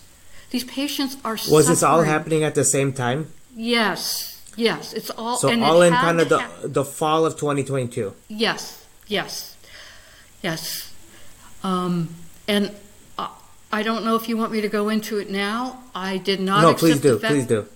These 0.50 0.64
patients 0.64 1.16
are 1.24 1.34
Was 1.34 1.42
suffering. 1.44 1.66
this 1.68 1.82
all 1.84 2.02
happening 2.02 2.42
at 2.42 2.56
the 2.56 2.64
same 2.64 2.92
time? 2.92 3.32
Yes. 3.54 4.39
Yes, 4.60 4.92
it's 4.92 5.10
all. 5.10 5.36
So 5.36 5.48
all 5.62 5.82
in 5.82 5.92
kind 5.92 6.20
of 6.20 6.28
the 6.28 6.44
the 6.64 6.84
fall 6.84 7.24
of 7.24 7.36
2022. 7.36 8.12
Yes, 8.28 8.84
yes, 9.06 9.56
yes. 10.42 10.92
Um, 11.64 12.14
and 12.46 12.70
uh, 13.18 13.28
I 13.72 13.82
don't 13.82 14.04
know 14.04 14.16
if 14.16 14.28
you 14.28 14.36
want 14.36 14.52
me 14.52 14.60
to 14.60 14.68
go 14.68 14.88
into 14.90 15.18
it 15.18 15.30
now. 15.30 15.82
I 15.94 16.18
did 16.18 16.40
not. 16.40 16.62
No, 16.62 16.74
please 16.74 17.00
do. 17.00 17.18
Fact- 17.18 17.32
please 17.32 17.46
do. 17.46 17.66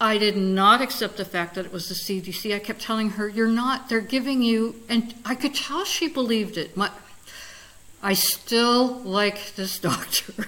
I 0.00 0.16
did 0.16 0.36
not 0.36 0.80
accept 0.80 1.16
the 1.16 1.24
fact 1.24 1.56
that 1.56 1.64
it 1.66 1.72
was 1.72 1.88
the 1.88 1.94
CDC. 1.94 2.54
I 2.54 2.60
kept 2.60 2.80
telling 2.80 3.10
her, 3.10 3.26
"You're 3.28 3.48
not. 3.48 3.88
They're 3.88 4.00
giving 4.00 4.42
you," 4.42 4.76
and 4.88 5.12
I 5.24 5.34
could 5.34 5.54
tell 5.54 5.84
she 5.84 6.08
believed 6.08 6.56
it. 6.56 6.76
My, 6.76 6.90
I 8.02 8.14
still 8.14 9.00
like 9.02 9.54
this 9.56 9.78
doctor. 9.90 10.46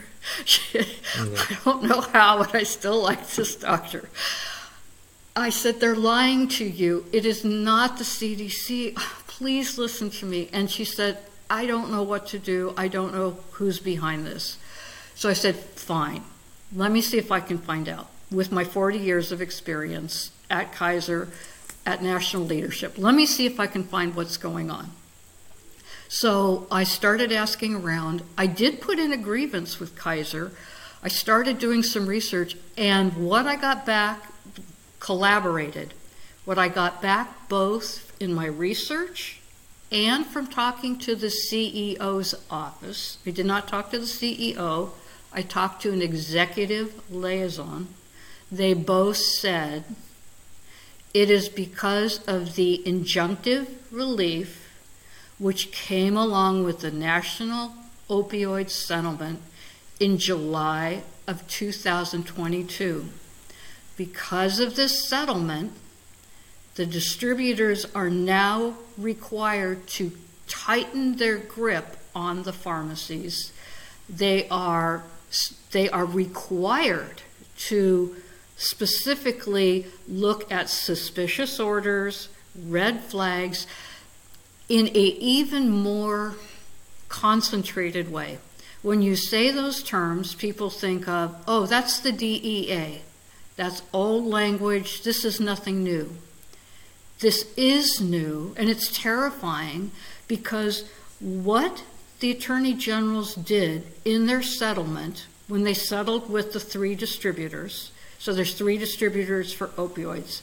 yeah. 0.73 0.85
I 1.19 1.59
don't 1.65 1.83
know 1.83 2.01
how, 2.03 2.39
but 2.39 2.55
I 2.55 2.63
still 2.63 3.03
like 3.03 3.27
this 3.31 3.57
doctor. 3.57 4.09
I 5.41 5.51
said, 5.51 5.81
They're 5.81 5.97
lying 5.97 6.49
to 6.49 6.65
you. 6.65 7.07
It 7.13 7.25
is 7.25 7.45
not 7.45 7.99
the 7.99 8.05
CDC. 8.05 8.95
Please 9.27 9.79
listen 9.79 10.11
to 10.11 10.27
me. 10.27 10.49
And 10.53 10.71
she 10.71 10.85
said, 10.85 11.19
I 11.49 11.67
don't 11.67 11.91
know 11.91 12.03
what 12.03 12.27
to 12.29 12.39
do. 12.39 12.75
I 12.77 12.89
don't 12.89 13.15
know 13.15 13.39
who's 13.53 13.81
behind 13.81 14.27
this. 14.27 14.59
So 15.15 15.29
I 15.29 15.33
said, 15.33 15.57
Fine. 15.57 16.23
Let 16.75 16.93
me 16.93 17.01
see 17.01 17.19
if 17.19 17.33
I 17.33 17.41
can 17.41 17.59
find 17.59 17.89
out. 17.89 18.09
with 18.31 18.53
my 18.53 18.63
40 18.63 18.99
years 18.99 19.33
of 19.33 19.41
experience 19.43 20.31
at 20.49 20.73
Kaiser 20.73 21.29
at 21.85 22.03
national 22.03 22.45
leadership. 22.45 22.95
Let 22.97 23.15
me 23.15 23.27
see 23.27 23.47
if 23.47 23.59
I 23.59 23.67
can 23.67 23.83
find 23.83 24.15
what's 24.15 24.37
going 24.37 24.71
on. 24.71 24.93
So 26.09 26.67
I 26.71 26.85
started 26.85 27.33
asking 27.33 27.75
around. 27.75 28.23
I 28.37 28.47
did 28.47 28.81
put 28.81 28.99
in 28.99 29.13
a 29.13 29.17
grievance 29.17 29.81
with 29.81 29.97
Kaiser. 29.97 30.53
I 31.03 31.09
started 31.09 31.59
doing 31.59 31.83
some 31.83 32.07
research, 32.07 32.57
and 32.77 33.15
what 33.15 33.47
I 33.47 33.57
got 33.57 33.87
back 33.87 34.31
collaborated. 35.01 35.95
What 36.45 36.59
I 36.59 36.69
got 36.69 37.03
back 37.03 37.49
both 37.49 38.13
in 38.21 38.33
my 38.33 38.47
research 38.47 39.41
and 39.91 40.25
from 40.25 40.47
talking 40.47 40.99
to 40.99 41.17
the 41.17 41.27
CEO's 41.27 42.35
office. 42.51 43.19
I 43.27 43.31
did 43.31 43.47
not 43.47 43.67
talk 43.67 43.91
to 43.91 43.99
the 43.99 44.05
CEO, 44.05 44.91
I 45.33 45.43
talked 45.43 45.83
to 45.83 45.93
an 45.93 46.03
executive 46.03 47.11
liaison. 47.11 47.89
They 48.53 48.75
both 48.75 49.17
said 49.17 49.85
it 51.13 51.31
is 51.31 51.49
because 51.49 52.25
of 52.27 52.55
the 52.55 52.83
injunctive 52.87 53.69
relief 53.91 54.69
which 55.39 55.73
came 55.73 56.17
along 56.17 56.65
with 56.65 56.81
the 56.81 56.91
national 56.91 57.73
opioid 58.09 58.71
settlement 58.71 59.41
in 59.99 60.19
July 60.19 61.03
of 61.27 61.47
2022. 61.49 63.09
Because 64.01 64.61
of 64.61 64.77
this 64.77 65.07
settlement, 65.07 65.73
the 66.77 66.87
distributors 66.87 67.85
are 67.95 68.09
now 68.09 68.77
required 68.97 69.87
to 69.89 70.13
tighten 70.49 71.17
their 71.17 71.37
grip 71.37 71.99
on 72.15 72.45
the 72.45 72.53
pharmacies. 72.55 73.53
They 74.09 74.49
are, 74.49 75.05
they 75.73 75.91
are 75.91 76.07
required 76.07 77.21
to 77.69 78.17
specifically 78.57 79.85
look 80.09 80.51
at 80.51 80.71
suspicious 80.71 81.61
orders, 81.61 82.31
red 82.59 83.05
flags, 83.05 83.67
in 84.71 84.89
an 84.89 84.97
even 84.97 85.69
more 85.69 86.37
concentrated 87.11 88.11
way. 88.11 88.39
When 88.81 89.03
you 89.03 89.15
say 89.15 89.51
those 89.51 89.83
terms, 89.83 90.35
people 90.35 90.71
think 90.71 91.07
of, 91.07 91.37
oh, 91.47 91.67
that's 91.67 92.01
the 92.01 92.13
DEA. 92.13 93.03
That's 93.57 93.83
old 93.93 94.25
language. 94.25 95.03
This 95.03 95.25
is 95.25 95.41
nothing 95.41 95.85
new. 95.85 96.17
This 97.21 97.53
is 97.57 98.01
new, 98.01 98.55
and 98.57 98.71
it's 98.71 98.97
terrifying 98.97 99.91
because 100.27 100.89
what 101.21 101.85
the 102.21 102.31
attorney 102.31 102.73
generals 102.73 103.35
did 103.35 103.87
in 104.05 104.27
their 104.27 104.43
settlement 104.43 105.27
when 105.47 105.65
they 105.65 105.75
settled 105.75 106.31
with 106.31 106.53
the 106.53 106.61
three 106.61 106.95
distributors, 106.95 107.93
so 108.19 108.33
there's 108.33 108.55
three 108.55 108.79
distributors 108.79 109.53
for 109.53 109.69
opioids. 109.69 110.41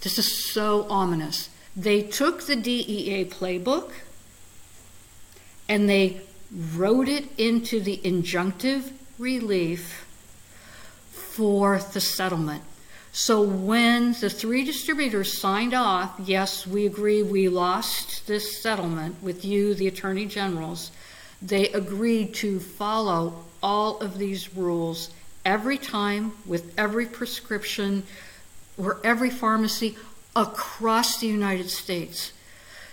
This 0.00 0.18
is 0.18 0.32
so 0.32 0.86
ominous. 0.88 1.50
They 1.76 2.02
took 2.02 2.42
the 2.42 2.56
DEA 2.56 3.24
playbook 3.26 3.92
and 5.68 5.88
they 5.88 6.20
wrote 6.74 7.08
it 7.08 7.28
into 7.38 7.80
the 7.80 7.98
injunctive 8.04 8.92
relief 9.18 10.01
for 11.32 11.78
the 11.78 12.00
settlement. 12.00 12.62
So 13.12 13.42
when 13.42 14.12
the 14.12 14.30
three 14.30 14.64
distributors 14.64 15.38
signed 15.38 15.74
off, 15.74 16.14
yes, 16.24 16.66
we 16.66 16.86
agree 16.86 17.22
we 17.22 17.48
lost 17.48 18.26
this 18.26 18.62
settlement 18.62 19.22
with 19.22 19.44
you, 19.44 19.74
the 19.74 19.88
attorney 19.88 20.26
generals, 20.26 20.90
they 21.40 21.68
agreed 21.68 22.34
to 22.36 22.60
follow 22.60 23.44
all 23.62 23.98
of 24.00 24.18
these 24.18 24.54
rules 24.54 25.10
every 25.44 25.78
time 25.78 26.32
with 26.46 26.72
every 26.78 27.06
prescription 27.06 28.02
or 28.78 28.98
every 29.04 29.30
pharmacy 29.30 29.96
across 30.34 31.18
the 31.18 31.26
United 31.26 31.68
States. 31.68 32.32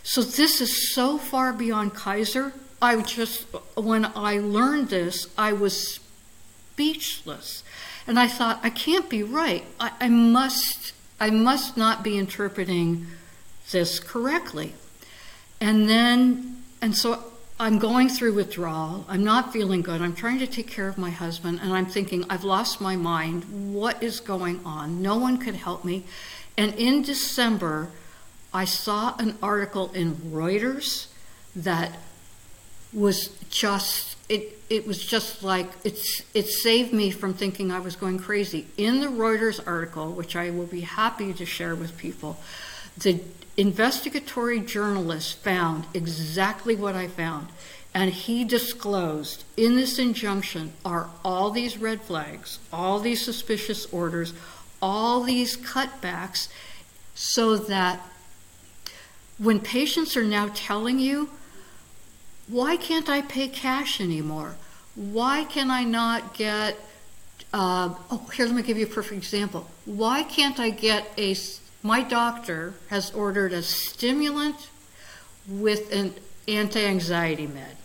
So 0.04 0.22
this 0.22 0.62
is 0.62 0.92
so 0.94 1.18
far 1.18 1.54
beyond 1.54 1.94
Kaiser. 1.94 2.54
I 2.82 3.02
just, 3.02 3.44
when 3.76 4.06
I 4.16 4.40
learned 4.40 4.90
this, 4.90 5.28
I 5.38 5.54
was 5.54 6.00
speechless. 6.80 7.64
And 8.10 8.20
I 8.20 8.28
thought, 8.28 8.60
I 8.64 8.72
can't 8.72 9.08
be 9.08 9.22
right. 9.22 9.64
I, 9.80 9.92
I 10.02 10.10
must, 10.10 10.94
I 11.20 11.30
must 11.30 11.78
not 11.78 12.04
be 12.04 12.18
interpreting 12.18 13.06
this 13.70 14.00
correctly. 14.00 14.74
And 15.62 15.88
then, 15.88 16.64
and 16.82 16.96
so 16.96 17.24
I'm 17.60 17.78
going 17.78 18.10
through 18.10 18.34
withdrawal. 18.34 19.06
I'm 19.08 19.24
not 19.24 19.54
feeling 19.54 19.84
good. 19.84 20.02
I'm 20.02 20.16
trying 20.16 20.40
to 20.40 20.48
take 20.48 20.68
care 20.68 20.88
of 20.88 20.98
my 20.98 21.12
husband, 21.12 21.60
and 21.62 21.72
I'm 21.72 21.86
thinking, 21.86 22.26
I've 22.32 22.44
lost 22.44 22.82
my 22.82 22.96
mind. 22.96 23.76
What 23.76 24.02
is 24.02 24.20
going 24.22 24.62
on? 24.66 25.04
No 25.04 25.16
one 25.16 25.38
could 25.38 25.56
help 25.56 25.86
me. 25.86 26.04
And 26.58 26.74
in 26.74 27.04
December, 27.04 27.90
I 28.52 28.66
saw 28.66 29.16
an 29.20 29.38
article 29.44 29.92
in 29.92 30.16
Reuters 30.16 31.10
that 31.56 32.00
was 32.92 33.28
just 33.52 34.09
it 34.70 34.86
was 34.86 35.04
just 35.04 35.44
like 35.44 35.68
it's 35.84 36.24
it 36.34 36.48
saved 36.48 36.94
me 36.94 37.12
from 37.12 37.34
thinking 37.34 37.72
I 37.72 37.80
was 37.80 37.96
going 37.96 38.20
crazy. 38.20 38.68
In 38.78 39.02
the 39.02 39.08
Reuters 39.08 39.60
article, 39.66 40.12
which 40.12 40.36
I 40.36 40.50
will 40.52 40.68
be 40.68 40.82
happy 40.82 41.34
to 41.34 41.46
share 41.46 41.76
with 41.76 41.98
people, 41.98 42.40
the 42.98 43.20
investigatory 43.58 44.60
journalist 44.60 45.38
found 45.40 45.86
exactly 45.94 46.76
what 46.76 46.96
I 46.96 47.08
found. 47.08 47.48
And 47.94 48.12
he 48.12 48.44
disclosed 48.44 49.44
in 49.58 49.76
this 49.76 49.98
injunction 49.98 50.74
are 50.86 51.10
all 51.26 51.50
these 51.50 51.78
red 51.80 52.02
flags, 52.02 52.60
all 52.72 53.00
these 53.00 53.26
suspicious 53.26 53.88
orders, 53.88 54.34
all 54.82 55.24
these 55.24 55.58
cutbacks 55.58 56.50
so 57.16 57.58
that 57.58 58.00
when 59.40 59.60
patients 59.60 60.16
are 60.16 60.24
now 60.24 60.52
telling 60.54 61.00
you, 61.00 61.30
why 62.50 62.78
can't 62.78 63.10
I 63.10 63.22
pay 63.22 63.48
cash 63.48 64.02
anymore? 64.02 64.56
Why 64.96 65.46
can 65.46 65.72
I 65.72 65.84
not 65.84 66.34
get, 66.34 66.78
uh, 67.54 67.94
oh, 68.12 68.30
here, 68.34 68.46
let 68.46 68.56
me 68.56 68.64
give 68.64 68.78
you 68.78 68.86
a 68.86 68.90
perfect 68.90 69.18
example. 69.18 69.68
Why 69.86 70.24
can't 70.24 70.60
I 70.60 70.70
get 70.72 71.08
a, 71.18 71.36
my 71.84 72.02
doctor 72.04 72.74
has 72.90 73.12
ordered 73.12 73.54
a 73.54 73.62
stimulant 73.62 74.70
with 75.48 75.94
an 75.94 76.14
anti 76.48 76.86
anxiety 76.86 77.48
med. 77.48 77.76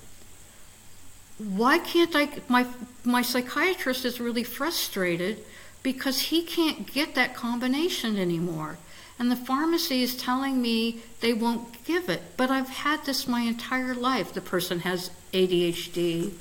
Why 1.39 1.79
can't 1.79 2.15
I, 2.15 2.29
my, 2.49 2.67
my 3.05 3.23
psychiatrist 3.23 4.05
is 4.05 4.21
really 4.21 4.45
frustrated 4.45 5.45
because 5.83 6.21
he 6.21 6.43
can't 6.43 6.91
get 6.93 7.15
that 7.15 7.35
combination 7.35 8.17
anymore. 8.17 8.79
And 9.19 9.31
the 9.31 9.37
pharmacy 9.37 10.03
is 10.03 10.17
telling 10.17 10.61
me 10.61 11.01
they 11.21 11.33
won't 11.33 11.85
give 11.85 12.09
it. 12.09 12.37
But 12.37 12.51
I've 12.51 12.69
had 12.69 13.05
this 13.05 13.29
my 13.29 13.43
entire 13.43 13.95
life. 13.95 14.33
The 14.33 14.41
person 14.41 14.81
has 14.81 15.11
ADHD 15.33 16.33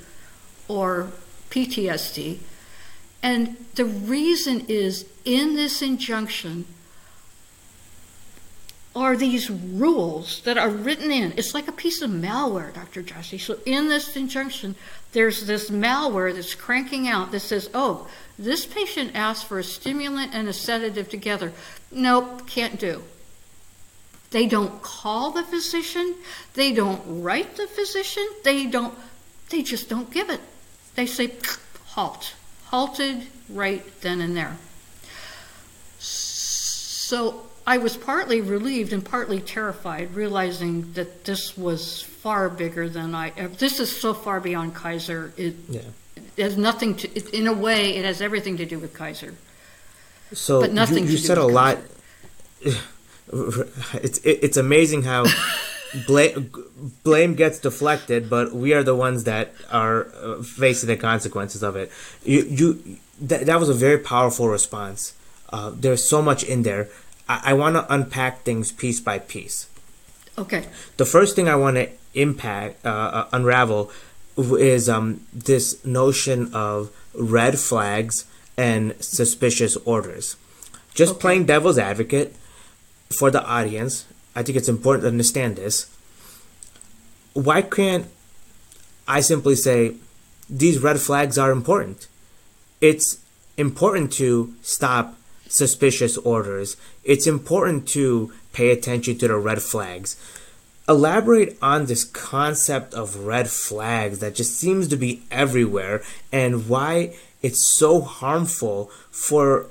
or 0.66 1.12
PTSD. 1.50 2.38
And 3.22 3.56
the 3.76 3.84
reason 3.84 4.66
is 4.68 5.06
in 5.24 5.54
this 5.54 5.82
injunction 5.82 6.66
are 8.96 9.16
these 9.16 9.50
rules 9.50 10.40
that 10.42 10.56
are 10.56 10.68
written 10.68 11.10
in. 11.10 11.32
It's 11.36 11.54
like 11.54 11.66
a 11.66 11.72
piece 11.72 12.00
of 12.00 12.10
malware, 12.10 12.72
Dr. 12.72 13.02
Joshi. 13.02 13.40
So 13.40 13.58
in 13.66 13.88
this 13.88 14.14
injunction, 14.16 14.76
there's 15.14 15.46
this 15.46 15.70
malware 15.70 16.34
that's 16.34 16.54
cranking 16.54 17.08
out 17.08 17.30
that 17.30 17.40
says, 17.40 17.70
oh, 17.72 18.06
this 18.38 18.66
patient 18.66 19.12
asked 19.14 19.46
for 19.46 19.58
a 19.60 19.64
stimulant 19.64 20.34
and 20.34 20.48
a 20.48 20.52
sedative 20.52 21.08
together. 21.08 21.52
Nope, 21.90 22.46
can't 22.46 22.78
do. 22.78 23.02
They 24.30 24.46
don't 24.46 24.82
call 24.82 25.30
the 25.30 25.44
physician. 25.44 26.16
They 26.54 26.72
don't 26.72 27.22
write 27.22 27.56
the 27.56 27.68
physician. 27.68 28.26
They 28.42 28.66
don't, 28.66 28.92
they 29.50 29.62
just 29.62 29.88
don't 29.88 30.10
give 30.10 30.28
it. 30.28 30.40
They 30.96 31.06
say, 31.06 31.32
halt. 31.86 32.34
Halted 32.66 33.28
right 33.48 33.84
then 34.00 34.20
and 34.20 34.36
there. 34.36 34.56
So 35.98 37.46
I 37.66 37.78
was 37.78 37.96
partly 37.96 38.40
relieved 38.40 38.92
and 38.92 39.04
partly 39.04 39.40
terrified, 39.40 40.14
realizing 40.14 40.92
that 40.92 41.24
this 41.24 41.56
was 41.56 42.02
far 42.02 42.48
bigger 42.50 42.88
than 42.88 43.14
I. 43.14 43.30
This 43.30 43.80
is 43.80 43.94
so 43.94 44.12
far 44.12 44.40
beyond 44.40 44.74
Kaiser. 44.74 45.32
It, 45.36 45.54
yeah. 45.68 45.80
it 46.36 46.42
has 46.42 46.56
nothing 46.58 46.94
to. 46.96 47.08
It, 47.14 47.32
in 47.32 47.46
a 47.46 47.54
way, 47.54 47.96
it 47.96 48.04
has 48.04 48.20
everything 48.20 48.58
to 48.58 48.66
do 48.66 48.78
with 48.78 48.92
Kaiser. 48.92 49.34
So 50.32 50.60
but 50.60 50.72
nothing. 50.72 51.04
You, 51.04 51.12
you 51.12 51.16
said 51.18 51.38
a 51.38 51.46
lot. 51.46 51.78
It's 53.94 54.20
it's 54.22 54.58
amazing 54.58 55.02
how 55.02 55.24
blame 56.06 56.52
blame 57.02 57.34
gets 57.34 57.58
deflected, 57.58 58.28
but 58.28 58.52
we 58.52 58.74
are 58.74 58.82
the 58.82 58.94
ones 58.94 59.24
that 59.24 59.52
are 59.72 60.08
uh, 60.22 60.42
facing 60.42 60.88
the 60.88 60.96
consequences 60.96 61.62
of 61.62 61.74
it. 61.74 61.90
You 62.22 62.42
you 62.42 62.98
that 63.22 63.46
that 63.46 63.58
was 63.58 63.70
a 63.70 63.74
very 63.74 63.98
powerful 63.98 64.48
response. 64.48 65.14
Uh, 65.50 65.72
there's 65.74 66.02
so 66.02 66.20
much 66.20 66.44
in 66.44 66.62
there 66.62 66.88
I, 67.28 67.40
I 67.46 67.52
want 67.54 67.76
to 67.76 67.92
unpack 67.92 68.42
things 68.42 68.72
piece 68.72 69.00
by 69.00 69.18
piece. 69.18 69.68
Okay. 70.36 70.66
The 70.96 71.04
first 71.06 71.36
thing 71.36 71.48
I 71.48 71.56
want 71.56 71.76
to 71.76 71.88
impact 72.14 72.84
uh, 72.84 72.88
uh, 72.88 73.28
unravel 73.32 73.90
is 74.36 74.88
um, 74.88 75.20
this 75.32 75.84
notion 75.84 76.52
of 76.54 76.90
red 77.14 77.58
flags 77.58 78.24
and 78.56 78.94
suspicious 79.02 79.76
orders. 79.84 80.36
Just 80.94 81.12
Okay. 81.14 81.20
playing 81.20 81.46
devil's 81.46 81.78
advocate 81.78 82.34
for 83.16 83.30
the 83.30 83.44
audience, 83.44 84.06
I 84.34 84.42
think 84.42 84.56
it's 84.58 84.68
important 84.68 85.02
to 85.04 85.08
understand 85.08 85.56
this. 85.56 85.86
Why 87.32 87.62
can't 87.62 88.06
I 89.06 89.20
simply 89.20 89.54
say 89.56 89.94
these 90.48 90.78
red 90.80 91.00
flags 91.00 91.36
are 91.38 91.50
important? 91.50 92.08
It's 92.80 93.18
important 93.56 94.12
to 94.14 94.54
stop 94.62 95.16
suspicious 95.54 96.16
orders. 96.18 96.76
It's 97.04 97.26
important 97.26 97.86
to 97.88 98.32
pay 98.52 98.70
attention 98.70 99.18
to 99.18 99.28
the 99.28 99.36
red 99.36 99.62
flags. 99.62 100.16
Elaborate 100.88 101.56
on 101.62 101.86
this 101.86 102.04
concept 102.04 102.92
of 102.92 103.24
red 103.24 103.48
flags 103.48 104.18
that 104.18 104.34
just 104.34 104.58
seems 104.58 104.88
to 104.88 104.96
be 104.96 105.22
everywhere 105.30 106.02
and 106.30 106.68
why 106.68 107.14
it's 107.40 107.66
so 107.76 108.00
harmful 108.00 108.90
for 109.10 109.66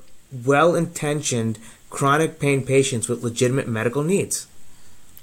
well 0.46 0.76
intentioned 0.76 1.60
chronic 1.90 2.40
pain 2.40 2.66
patients 2.66 3.08
with 3.08 3.24
legitimate 3.24 3.68
medical 3.68 4.04
needs. 4.04 4.48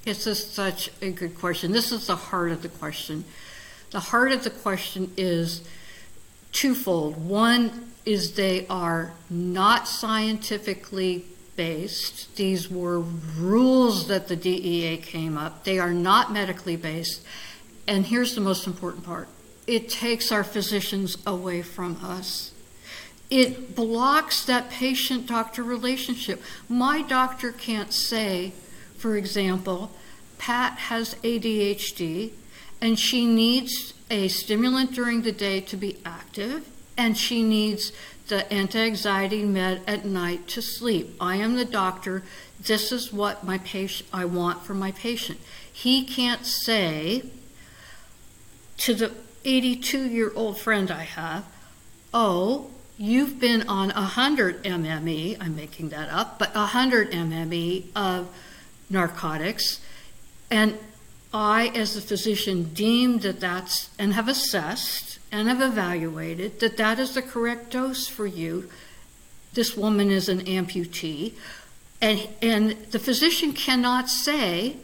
This 0.04 0.26
is 0.26 0.44
such 0.44 0.90
a 1.02 1.10
good 1.10 1.36
question. 1.38 1.72
This 1.72 1.90
is 1.90 2.06
the 2.06 2.16
heart 2.16 2.52
of 2.52 2.62
the 2.62 2.68
question. 2.68 3.24
The 3.90 4.00
heart 4.00 4.30
of 4.30 4.44
the 4.44 4.50
question 4.50 5.12
is 5.16 5.62
twofold. 6.52 7.16
One 7.28 7.89
is 8.10 8.32
they 8.32 8.66
are 8.66 9.12
not 9.30 9.86
scientifically 9.86 11.24
based. 11.54 12.34
These 12.34 12.68
were 12.68 12.98
rules 12.98 14.08
that 14.08 14.26
the 14.26 14.34
DEA 14.34 14.96
came 14.96 15.38
up. 15.38 15.62
They 15.62 15.78
are 15.78 15.92
not 15.92 16.32
medically 16.32 16.74
based. 16.74 17.22
And 17.86 18.06
here's 18.06 18.34
the 18.34 18.40
most 18.40 18.66
important 18.66 19.04
part 19.04 19.28
it 19.66 19.88
takes 19.88 20.32
our 20.32 20.42
physicians 20.42 21.18
away 21.24 21.62
from 21.62 21.98
us. 22.02 22.52
It 23.30 23.76
blocks 23.76 24.44
that 24.46 24.70
patient 24.70 25.26
doctor 25.26 25.62
relationship. 25.62 26.42
My 26.68 27.02
doctor 27.02 27.52
can't 27.52 27.92
say, 27.92 28.52
for 28.96 29.16
example, 29.16 29.92
Pat 30.38 30.72
has 30.90 31.14
ADHD 31.16 32.32
and 32.80 32.98
she 32.98 33.24
needs 33.24 33.94
a 34.10 34.26
stimulant 34.26 34.92
during 34.92 35.22
the 35.22 35.30
day 35.30 35.60
to 35.60 35.76
be 35.76 35.98
active 36.04 36.68
and 37.00 37.16
she 37.16 37.42
needs 37.42 37.92
the 38.28 38.52
anti-anxiety 38.52 39.42
med 39.42 39.80
at 39.86 40.04
night 40.04 40.46
to 40.46 40.60
sleep. 40.60 41.16
I 41.18 41.36
am 41.36 41.56
the 41.56 41.64
doctor. 41.64 42.22
This 42.60 42.92
is 42.92 43.10
what 43.10 43.42
my 43.42 43.56
patient 43.56 44.06
I 44.12 44.26
want 44.26 44.64
for 44.64 44.74
my 44.74 44.92
patient. 44.92 45.40
He 45.72 46.04
can't 46.04 46.44
say 46.44 47.24
to 48.76 48.94
the 48.94 49.12
82-year-old 49.44 50.60
friend 50.60 50.90
I 50.90 51.04
have, 51.04 51.46
"Oh, 52.12 52.70
you've 52.98 53.40
been 53.40 53.66
on 53.66 53.88
100 53.88 54.62
MME, 54.62 55.38
I'm 55.40 55.56
making 55.56 55.88
that 55.88 56.10
up, 56.10 56.38
but 56.38 56.54
100 56.54 57.12
MME 57.12 57.86
of 57.96 58.28
narcotics, 58.90 59.80
and 60.50 60.76
I, 61.32 61.68
as 61.68 61.96
a 61.96 62.02
physician, 62.02 62.74
deem 62.74 63.20
that 63.20 63.40
that's, 63.40 63.88
and 63.98 64.12
have 64.12 64.28
assessed 64.28 65.19
and 65.32 65.48
have 65.48 65.60
evaluated 65.60 66.60
that 66.60 66.76
that 66.76 66.98
is 66.98 67.14
the 67.14 67.22
correct 67.22 67.70
dose 67.70 68.06
for 68.08 68.26
you. 68.26 68.68
This 69.54 69.76
woman 69.76 70.10
is 70.10 70.28
an 70.28 70.40
amputee. 70.40 71.34
And, 72.00 72.28
and 72.40 72.70
the 72.90 72.98
physician 72.98 73.52
cannot 73.52 74.08
say, 74.08 74.76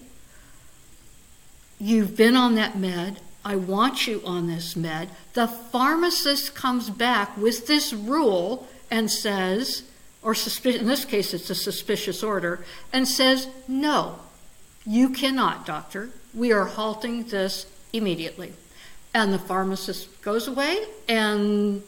You've 1.78 2.16
been 2.16 2.36
on 2.36 2.54
that 2.54 2.78
med. 2.78 3.20
I 3.44 3.56
want 3.56 4.06
you 4.06 4.22
on 4.24 4.46
this 4.46 4.76
med. 4.76 5.10
The 5.34 5.46
pharmacist 5.46 6.54
comes 6.54 6.88
back 6.90 7.36
with 7.36 7.66
this 7.66 7.92
rule 7.92 8.66
and 8.90 9.10
says, 9.10 9.82
or 10.22 10.34
in 10.64 10.86
this 10.86 11.04
case, 11.04 11.34
it's 11.34 11.50
a 11.50 11.54
suspicious 11.54 12.22
order, 12.22 12.64
and 12.92 13.06
says, 13.06 13.48
No, 13.68 14.18
you 14.84 15.10
cannot, 15.10 15.66
doctor. 15.66 16.10
We 16.34 16.52
are 16.52 16.64
halting 16.64 17.24
this 17.24 17.66
immediately. 17.92 18.52
And 19.16 19.32
the 19.32 19.38
pharmacist 19.38 20.20
goes 20.20 20.46
away, 20.46 20.76
and 21.08 21.82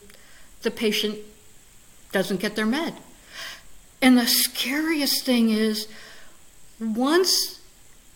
the 0.63 0.71
patient 0.71 1.19
doesn't 2.11 2.41
get 2.41 2.57
their 2.57 2.65
med. 2.65 2.95
And 4.01 4.17
the 4.17 4.27
scariest 4.27 5.27
thing 5.27 5.51
is, 5.51 5.89
once 6.81 7.61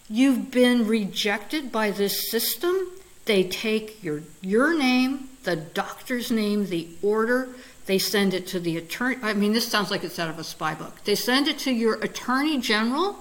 you've 0.09 0.51
been 0.51 0.87
rejected 0.87 1.71
by 1.71 1.91
this 1.91 2.31
system, 2.31 2.91
they 3.27 3.45
take 3.45 4.03
your, 4.03 4.23
your 4.41 4.79
name, 4.79 5.29
the 5.43 5.57
doctor's 5.57 6.31
name, 6.31 6.69
the 6.69 6.89
order, 7.03 7.51
they 7.85 7.99
send 7.99 8.33
it 8.33 8.47
to 8.47 8.61
the 8.61 8.79
attorney. 8.79 9.19
I 9.23 9.35
mean, 9.35 9.53
this 9.53 9.69
sounds 9.69 9.91
like 9.91 10.05
it's 10.05 10.19
out 10.19 10.31
of 10.31 10.39
a 10.39 10.45
spy 10.45 10.75
book. 10.75 11.05
They 11.05 11.17
send 11.17 11.49
it 11.49 11.59
to 11.59 11.71
your 11.71 12.01
attorney 12.01 12.63
general, 12.63 13.19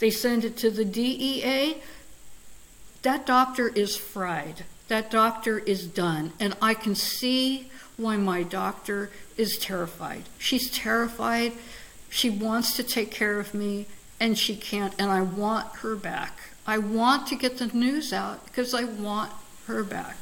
they 0.00 0.10
send 0.10 0.44
it 0.44 0.58
to 0.58 0.70
the 0.70 0.84
DEA. 0.84 1.78
That 3.00 3.24
doctor 3.24 3.68
is 3.68 3.96
fried. 3.96 4.64
That 4.88 5.10
doctor 5.10 5.58
is 5.60 5.86
done. 5.86 6.32
And 6.38 6.56
I 6.60 6.74
can 6.74 6.94
see 6.94 7.70
why 7.96 8.16
my 8.16 8.42
doctor 8.42 9.10
is 9.36 9.56
terrified. 9.58 10.24
She's 10.38 10.70
terrified. 10.70 11.52
She 12.10 12.30
wants 12.30 12.76
to 12.76 12.82
take 12.82 13.10
care 13.10 13.40
of 13.40 13.54
me, 13.54 13.86
and 14.20 14.38
she 14.38 14.56
can't. 14.56 14.94
And 14.98 15.10
I 15.10 15.22
want 15.22 15.76
her 15.76 15.96
back. 15.96 16.38
I 16.66 16.78
want 16.78 17.26
to 17.28 17.36
get 17.36 17.58
the 17.58 17.66
news 17.66 18.12
out 18.12 18.44
because 18.46 18.72
I 18.74 18.84
want 18.84 19.32
her 19.66 19.82
back. 19.82 20.16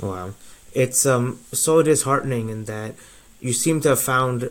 Wow. 0.00 0.34
It's 0.72 1.04
um 1.04 1.40
so 1.52 1.82
disheartening 1.82 2.48
in 2.48 2.64
that 2.64 2.94
you 3.40 3.52
seem 3.52 3.80
to 3.82 3.90
have 3.90 4.00
found 4.00 4.50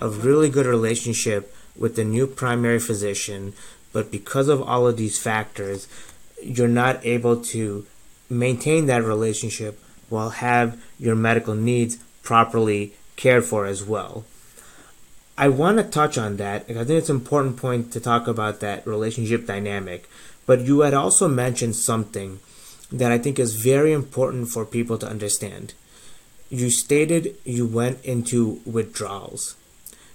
a 0.00 0.08
really 0.08 0.48
good 0.48 0.66
relationship 0.66 1.54
with 1.76 1.96
the 1.96 2.04
new 2.04 2.26
primary 2.26 2.80
physician, 2.80 3.52
but 3.92 4.10
because 4.10 4.48
of 4.48 4.62
all 4.62 4.86
of 4.86 4.96
these 4.96 5.18
factors, 5.18 5.86
you're 6.42 6.68
not 6.68 7.04
able 7.04 7.42
to 7.42 7.86
maintain 8.28 8.86
that 8.86 9.02
relationship 9.02 9.82
while 10.08 10.30
have 10.30 10.82
your 10.98 11.14
medical 11.14 11.54
needs 11.54 11.96
properly 12.22 12.92
cared 13.16 13.44
for 13.44 13.66
as 13.66 13.82
well. 13.84 14.24
I 15.36 15.48
want 15.48 15.78
to 15.78 15.84
touch 15.84 16.18
on 16.18 16.36
that. 16.36 16.62
I 16.68 16.74
think 16.84 16.90
it's 16.90 17.08
an 17.08 17.16
important 17.16 17.56
point 17.56 17.92
to 17.92 18.00
talk 18.00 18.28
about 18.28 18.60
that 18.60 18.86
relationship 18.86 19.46
dynamic. 19.46 20.08
But 20.46 20.60
you 20.60 20.80
had 20.80 20.94
also 20.94 21.28
mentioned 21.28 21.76
something 21.76 22.40
that 22.92 23.12
I 23.12 23.18
think 23.18 23.38
is 23.38 23.54
very 23.54 23.92
important 23.92 24.48
for 24.48 24.66
people 24.66 24.98
to 24.98 25.08
understand. 25.08 25.74
You 26.50 26.70
stated 26.70 27.36
you 27.44 27.66
went 27.66 28.04
into 28.04 28.60
withdrawals. 28.66 29.54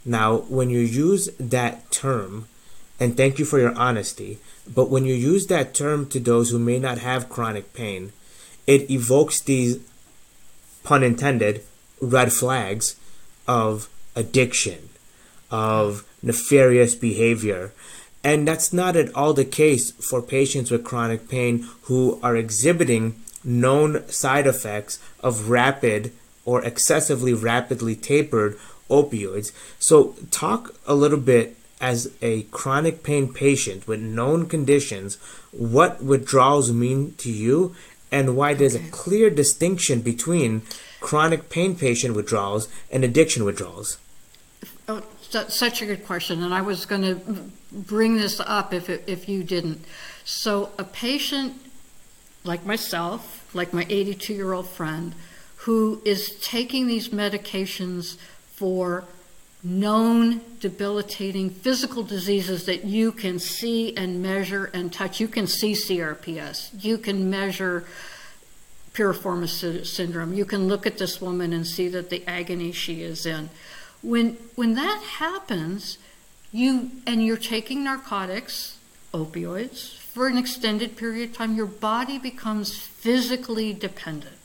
Now, 0.03 0.37
when 0.37 0.69
you 0.69 0.79
use 0.79 1.29
that 1.39 1.89
term, 1.89 2.47
and 2.99 3.17
thank 3.17 3.39
you 3.39 3.45
for 3.45 3.59
your 3.59 3.75
honesty, 3.75 4.39
but 4.73 4.89
when 4.89 5.05
you 5.05 5.13
use 5.13 5.47
that 5.47 5.73
term 5.73 6.07
to 6.09 6.19
those 6.19 6.49
who 6.49 6.59
may 6.59 6.79
not 6.79 6.99
have 6.99 7.29
chronic 7.29 7.73
pain, 7.73 8.13
it 8.65 8.89
evokes 8.89 9.41
these, 9.41 9.79
pun 10.83 11.03
intended, 11.03 11.63
red 12.01 12.31
flags 12.31 12.95
of 13.47 13.89
addiction, 14.15 14.89
of 15.51 16.07
nefarious 16.21 16.95
behavior. 16.95 17.73
And 18.23 18.47
that's 18.47 18.73
not 18.73 18.95
at 18.95 19.13
all 19.13 19.33
the 19.33 19.45
case 19.45 19.91
for 19.91 20.21
patients 20.21 20.71
with 20.71 20.83
chronic 20.83 21.29
pain 21.29 21.67
who 21.83 22.19
are 22.23 22.35
exhibiting 22.35 23.21
known 23.43 24.07
side 24.09 24.47
effects 24.47 24.99
of 25.19 25.49
rapid 25.49 26.11
or 26.43 26.63
excessively 26.63 27.33
rapidly 27.33 27.95
tapered 27.95 28.57
opioids. 28.89 29.51
So, 29.79 30.15
talk 30.31 30.75
a 30.87 30.95
little 30.95 31.19
bit 31.19 31.55
as 31.81 32.11
a 32.21 32.43
chronic 32.43 33.03
pain 33.03 33.31
patient 33.33 33.87
with 33.87 33.99
known 33.99 34.47
conditions 34.47 35.17
what 35.51 36.03
withdrawals 36.03 36.71
mean 36.71 37.13
to 37.17 37.31
you 37.31 37.75
and 38.11 38.35
why 38.37 38.53
there's 38.53 38.75
Okay. 38.75 38.87
a 38.87 38.91
clear 38.91 39.29
distinction 39.29 40.01
between 40.01 40.61
chronic 41.01 41.49
pain 41.49 41.75
patient 41.75 42.15
withdrawals 42.15 42.67
and 42.91 43.03
addiction 43.03 43.43
withdrawals. 43.43 43.97
Oh, 44.87 45.01
such 45.49 45.81
a 45.81 45.85
good 45.85 46.05
question, 46.05 46.43
and 46.43 46.53
I 46.53 46.61
was 46.61 46.85
going 46.85 47.01
to 47.01 47.49
bring 47.71 48.15
this 48.15 48.39
up 48.39 48.73
if 48.73 48.89
it, 48.89 49.03
if 49.07 49.27
you 49.27 49.43
didn't. 49.43 49.83
So, 50.23 50.69
a 50.77 50.83
patient 50.83 51.53
like 52.43 52.65
myself, 52.65 53.49
like 53.53 53.73
my 53.73 53.85
82 53.89 54.33
year 54.33 54.53
old 54.53 54.69
friend, 54.69 55.13
who 55.57 56.01
is 56.05 56.37
taking 56.41 56.87
these 56.87 57.09
medications 57.09 58.17
for 58.53 59.05
known 59.65 60.41
debilitating 60.59 61.49
physical 61.49 62.03
diseases 62.03 62.65
that 62.67 62.85
you 62.85 63.11
can 63.11 63.39
see 63.39 63.97
and 63.97 64.21
measure 64.21 64.69
and 64.73 64.93
touch. 64.93 65.19
You 65.19 65.27
can 65.27 65.47
see 65.47 65.73
CRPS. 65.73 66.83
You 66.83 66.99
can 66.99 67.31
measure 67.31 67.83
piriformis 68.93 69.49
sy- 69.49 69.83
syndrome. 69.83 70.35
You 70.35 70.45
can 70.45 70.67
look 70.67 70.85
at 70.85 70.99
this 70.99 71.19
woman 71.19 71.51
and 71.51 71.65
see 71.65 71.87
that 71.89 72.11
the 72.11 72.23
agony 72.27 72.71
she 72.71 73.01
is 73.01 73.25
in. 73.25 73.49
When 74.03 74.37
when 74.53 74.75
that 74.75 75.01
happens, 75.17 75.97
you 76.51 76.91
and 77.07 77.25
you're 77.25 77.35
taking 77.35 77.83
narcotics, 77.83 78.77
opioids 79.13 79.97
for 79.97 80.27
an 80.27 80.37
extended 80.37 80.95
period 80.95 81.31
of 81.31 81.35
time, 81.35 81.55
your 81.55 81.65
body 81.65 82.19
becomes 82.19 82.77
physically 82.77 83.73
dependent. 83.73 84.37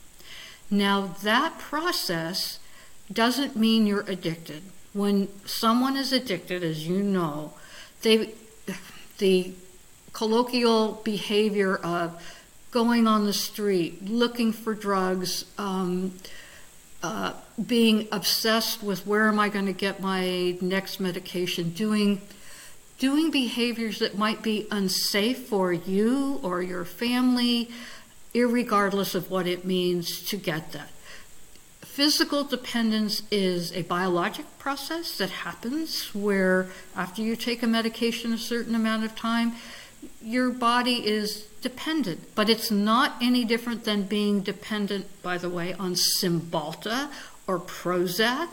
Now 0.71 1.15
that 1.23 1.59
process 1.59 2.59
doesn't 3.13 3.55
mean 3.55 3.87
you're 3.87 4.09
addicted. 4.09 4.63
When 4.93 5.29
someone 5.47 5.97
is 5.97 6.13
addicted, 6.13 6.63
as 6.63 6.87
you 6.87 7.03
know, 7.03 7.53
they 8.03 8.35
the 9.19 9.53
colloquial 10.13 11.01
behavior 11.05 11.77
of 11.77 12.21
going 12.71 13.07
on 13.07 13.27
the 13.27 13.33
street, 13.33 14.05
looking 14.05 14.53
for 14.53 14.75
drugs, 14.75 15.45
um, 15.59 16.13
uh, 17.03 17.33
being 17.67 18.09
obsessed 18.13 18.83
with 18.83 19.07
where 19.07 19.29
am 19.29 19.39
I 19.39 19.49
going 19.49 19.67
to 19.67 19.73
get 19.73 20.01
my 20.01 20.57
next 20.61 21.01
medication, 21.01 21.71
doing 21.71 22.21
doing 22.99 23.31
behaviors 23.31 23.99
that 24.01 24.19
might 24.19 24.43
be 24.43 24.67
unsafe 24.71 25.47
for 25.49 25.73
you 25.73 26.39
or 26.43 26.63
your 26.63 26.85
family, 26.85 27.71
regardless 28.35 29.15
of 29.15 29.31
what 29.31 29.47
it 29.47 29.65
means 29.65 30.23
to 30.25 30.37
get 30.37 30.73
that. 30.73 30.91
Physical 31.91 32.45
dependence 32.45 33.25
is 33.33 33.73
a 33.73 33.83
biologic 33.83 34.47
process 34.61 35.19
that 35.19 35.29
happens 35.29 36.15
where 36.15 36.71
after 36.95 37.21
you 37.21 37.35
take 37.35 37.65
a 37.65 37.67
medication 37.67 38.33
a 38.33 38.39
certain 38.39 38.77
amount 38.77 39.05
of 39.05 39.17
time, 39.17 39.55
your 40.23 40.51
body 40.51 41.05
is 41.05 41.49
dependent, 41.63 42.33
but 42.37 42.49
it's 42.49 42.71
not 42.71 43.17
any 43.21 43.45
different 43.45 43.83
than 43.83 44.05
being 44.05 44.41
dependent, 44.41 45.09
by 45.21 45.37
the 45.37 45.51
way, 45.51 45.75
on 45.75 45.95
Cymbalta 45.95 47.11
or 47.49 47.59
Prozac 47.59 48.49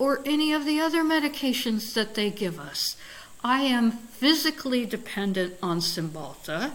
or 0.00 0.20
any 0.26 0.52
of 0.52 0.66
the 0.66 0.80
other 0.80 1.04
medications 1.04 1.94
that 1.94 2.16
they 2.16 2.28
give 2.28 2.58
us. 2.58 2.96
I 3.44 3.60
am 3.60 3.92
physically 3.92 4.84
dependent 4.84 5.54
on 5.62 5.78
Cymbalta, 5.78 6.72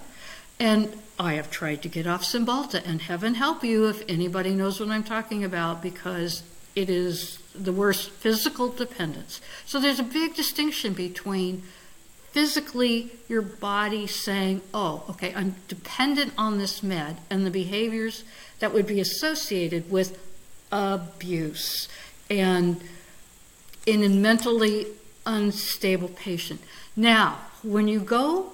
and 0.60 0.94
I 1.18 1.34
have 1.34 1.50
tried 1.50 1.82
to 1.84 1.89
get 1.89 2.08
off 2.08 2.24
Cymbalta, 2.24 2.86
and 2.86 3.02
heaven 3.02 3.36
help 3.36 3.63
you 3.63 3.88
if 3.88 4.04
anybody 4.10 4.54
knows 4.54 4.80
what 4.80 4.89
I'm 4.89 5.04
talking 5.04 5.44
about 5.44 5.82
because 5.82 6.44
it 6.76 6.89
is 6.89 7.39
the 7.54 7.72
worst 7.72 8.10
physical 8.12 8.70
dependence. 8.70 9.39
So 9.65 9.80
there's 9.80 10.00
a 10.00 10.04
big 10.04 10.36
distinction 10.36 10.94
between 10.94 11.63
physically 12.32 13.12
your 13.30 13.41
body 13.41 14.08
saying, 14.08 14.62
oh, 14.74 15.06
okay, 15.10 15.34
I'm 15.34 15.56
dependent 15.70 16.34
on 16.38 16.58
this 16.58 16.84
med, 16.84 17.18
and 17.30 17.46
the 17.46 17.52
behaviors 17.52 18.26
that 18.60 18.74
would 18.74 18.86
be 18.86 19.00
associated 19.00 19.89
with 19.89 20.20
abuse 20.72 21.88
and 22.30 22.82
in 23.86 24.04
a 24.04 24.10
mentally 24.10 24.88
unstable 25.26 26.10
patient. 26.10 26.60
Now, 26.96 27.38
when 27.63 27.88
you 27.88 28.00
go 28.00 28.52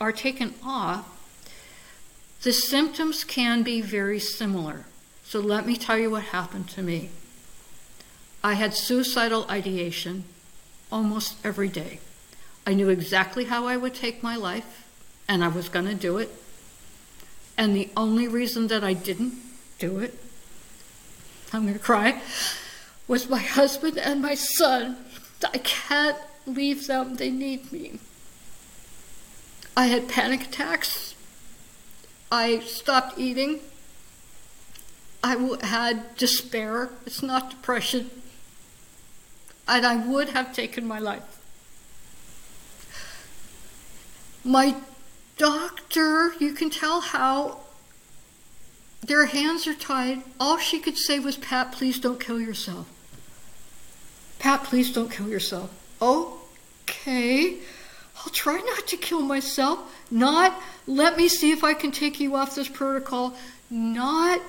are 0.00 0.12
taken 0.12 0.54
off, 0.62 1.13
the 2.44 2.52
symptoms 2.52 3.24
can 3.24 3.62
be 3.62 3.80
very 3.80 4.20
similar. 4.20 4.84
So 5.24 5.40
let 5.40 5.66
me 5.66 5.76
tell 5.76 5.96
you 5.96 6.10
what 6.10 6.24
happened 6.24 6.68
to 6.70 6.82
me. 6.82 7.08
I 8.42 8.52
had 8.52 8.74
suicidal 8.74 9.46
ideation 9.50 10.24
almost 10.92 11.36
every 11.42 11.68
day. 11.68 12.00
I 12.66 12.74
knew 12.74 12.90
exactly 12.90 13.44
how 13.44 13.66
I 13.66 13.78
would 13.78 13.94
take 13.94 14.22
my 14.22 14.36
life, 14.36 14.86
and 15.26 15.42
I 15.42 15.48
was 15.48 15.70
going 15.70 15.86
to 15.86 15.94
do 15.94 16.18
it. 16.18 16.30
And 17.56 17.74
the 17.74 17.88
only 17.96 18.28
reason 18.28 18.66
that 18.66 18.84
I 18.84 18.92
didn't 18.92 19.34
do 19.78 19.98
it, 20.00 20.18
I'm 21.50 21.62
going 21.62 21.72
to 21.72 21.80
cry, 21.80 22.20
was 23.08 23.30
my 23.30 23.38
husband 23.38 23.96
and 23.96 24.20
my 24.20 24.34
son. 24.34 24.98
I 25.52 25.58
can't 25.58 26.18
leave 26.46 26.88
them, 26.88 27.16
they 27.16 27.30
need 27.30 27.72
me. 27.72 28.00
I 29.74 29.86
had 29.86 30.10
panic 30.10 30.42
attacks. 30.42 31.13
I 32.34 32.58
stopped 32.58 33.16
eating. 33.16 33.60
I 35.22 35.36
had 35.62 36.16
despair. 36.16 36.90
It's 37.06 37.22
not 37.22 37.50
depression. 37.50 38.10
And 39.68 39.86
I 39.86 39.94
would 40.04 40.30
have 40.30 40.52
taken 40.52 40.84
my 40.84 40.98
life. 40.98 41.22
My 44.44 44.74
doctor, 45.38 46.34
you 46.40 46.54
can 46.54 46.70
tell 46.70 47.00
how 47.02 47.60
their 49.00 49.26
hands 49.26 49.68
are 49.68 49.74
tied. 49.74 50.24
All 50.40 50.58
she 50.58 50.80
could 50.80 50.98
say 50.98 51.20
was, 51.20 51.36
Pat, 51.36 51.70
please 51.70 52.00
don't 52.00 52.18
kill 52.18 52.40
yourself. 52.40 52.88
Pat, 54.40 54.64
please 54.64 54.92
don't 54.92 55.08
kill 55.08 55.28
yourself. 55.28 55.70
Okay, 56.02 57.58
I'll 58.24 58.32
try 58.32 58.58
not 58.58 58.86
to 58.86 58.96
kill 58.96 59.20
myself. 59.20 59.78
Not, 60.10 60.58
let 60.86 61.16
me 61.18 61.28
see 61.28 61.50
if 61.50 61.62
I 61.62 61.74
can 61.74 61.92
take 61.92 62.20
you 62.20 62.36
off 62.36 62.54
this 62.54 62.68
protocol. 62.68 63.34
Not, 63.68 64.40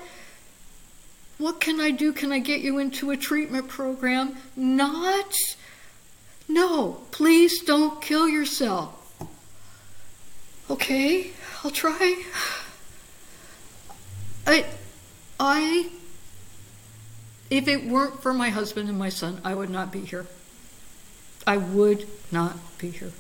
what 1.38 1.60
can 1.60 1.82
I 1.82 1.92
do? 1.92 2.14
Can 2.14 2.32
I 2.32 2.40
get 2.40 2.62
you 2.62 2.80
into 2.80 3.12
a 3.12 3.18
treatment 3.18 3.68
program? 3.68 4.38
Not, 4.56 5.36
no, 6.48 7.02
please 7.12 7.64
don't 7.64 8.02
kill 8.02 8.30
yourself. 8.30 8.94
Okay, 10.70 11.32
I'll 11.64 11.72
try. 11.72 12.24
I, 14.48 14.66
I, 15.38 15.90
if 17.50 17.68
it 17.68 17.86
weren't 17.86 18.22
for 18.22 18.34
my 18.34 18.50
husband 18.50 18.88
and 18.88 18.98
my 18.98 19.10
son, 19.10 19.42
I 19.44 19.54
would 19.54 19.70
not 19.70 19.92
be 19.92 20.00
here. 20.00 20.28
I 21.46 21.58
would 21.58 22.08
not 22.32 22.56
be 22.78 22.90
here. 22.90 23.12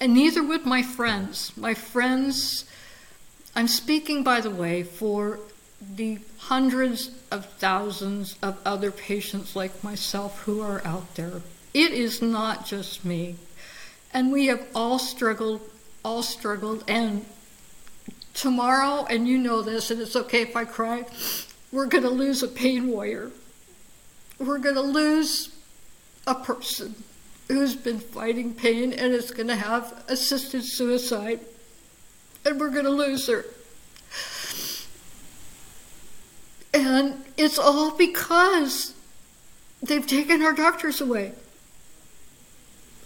And 0.00 0.14
neither 0.14 0.42
would 0.42 0.64
my 0.64 0.82
friends. 0.82 1.56
My 1.56 1.74
friends, 1.74 2.64
I'm 3.54 3.68
speaking, 3.68 4.22
by 4.22 4.40
the 4.40 4.50
way, 4.50 4.82
for 4.82 5.38
the 5.80 6.18
hundreds 6.38 7.10
of 7.30 7.46
thousands 7.46 8.36
of 8.42 8.58
other 8.64 8.90
patients 8.90 9.54
like 9.54 9.84
myself 9.84 10.42
who 10.42 10.60
are 10.60 10.82
out 10.84 11.14
there. 11.16 11.42
It 11.74 11.92
is 11.92 12.22
not 12.22 12.66
just 12.66 13.04
me. 13.04 13.36
And 14.12 14.32
we 14.32 14.46
have 14.46 14.66
all 14.74 14.98
struggled 14.98 15.60
all 16.04 16.22
struggled. 16.22 16.84
And 16.88 17.24
tomorrow, 18.34 19.06
and 19.08 19.28
you 19.28 19.38
know 19.38 19.62
this, 19.62 19.90
and 19.90 20.00
it's 20.00 20.16
okay 20.16 20.42
if 20.42 20.56
I 20.56 20.64
cry, 20.64 21.04
we're 21.72 21.86
going 21.86 22.04
to 22.04 22.10
lose 22.10 22.42
a 22.42 22.48
pain 22.48 22.88
warrior. 22.88 23.30
We're 24.38 24.58
going 24.58 24.76
to 24.76 24.80
lose 24.80 25.54
a 26.26 26.34
person 26.34 26.94
who's 27.50 27.74
been 27.74 27.98
fighting 27.98 28.54
pain 28.54 28.92
and 28.92 29.12
is 29.12 29.30
going 29.30 29.48
to 29.48 29.56
have 29.56 30.04
assisted 30.08 30.64
suicide. 30.64 31.40
And 32.44 32.58
we're 32.58 32.70
going 32.70 32.84
to 32.84 32.90
lose 32.90 33.26
her. 33.26 33.44
And 36.72 37.24
it's 37.36 37.58
all 37.58 37.96
because 37.96 38.94
they've 39.82 40.06
taken 40.06 40.42
our 40.42 40.52
doctors 40.52 41.00
away. 41.00 41.32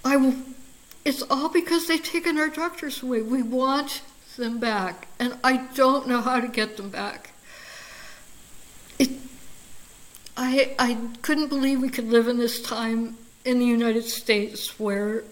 I 0.04 0.16
will 0.18 0.34
it's 1.04 1.22
all 1.22 1.48
because 1.48 1.86
they've 1.86 2.02
taken 2.02 2.38
our 2.38 2.48
doctors 2.48 3.02
away. 3.02 3.20
We 3.20 3.42
want 3.42 4.02
them 4.36 4.58
back, 4.58 5.06
and 5.18 5.36
I 5.44 5.68
don't 5.74 6.08
know 6.08 6.22
how 6.22 6.40
to 6.40 6.48
get 6.48 6.78
them 6.78 6.88
back. 6.88 7.30
It, 8.98 9.10
I, 10.34 10.74
I 10.78 10.96
couldn't 11.20 11.48
believe 11.48 11.82
we 11.82 11.90
could 11.90 12.08
live 12.08 12.26
in 12.26 12.38
this 12.38 12.60
time 12.62 13.18
in 13.44 13.58
the 13.58 13.66
United 13.66 14.04
States 14.04 14.78
where 14.78 15.24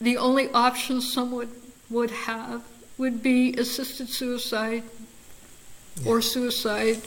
the 0.00 0.16
only 0.16 0.50
option 0.50 1.00
someone 1.00 1.50
would 1.88 2.10
have 2.10 2.62
would 2.98 3.22
be 3.22 3.54
assisted 3.54 4.08
suicide 4.08 4.82
yeah. 5.96 6.10
or 6.10 6.20
suicide. 6.20 7.00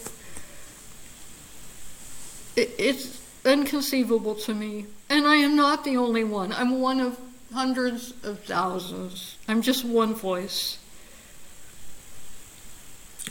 It, 2.56 2.74
it's 2.78 3.22
inconceivable 3.46 4.36
to 4.36 4.54
me. 4.54 4.86
And 5.10 5.28
I 5.28 5.36
am 5.38 5.56
not 5.56 5.84
the 5.84 5.98
only 5.98 6.24
one. 6.24 6.52
I'm 6.54 6.80
one 6.80 7.00
of 7.00 7.20
hundreds 7.54 8.14
of 8.24 8.40
thousands. 8.44 9.38
I'm 9.48 9.62
just 9.62 9.86
one 9.86 10.16
voice. 10.16 10.80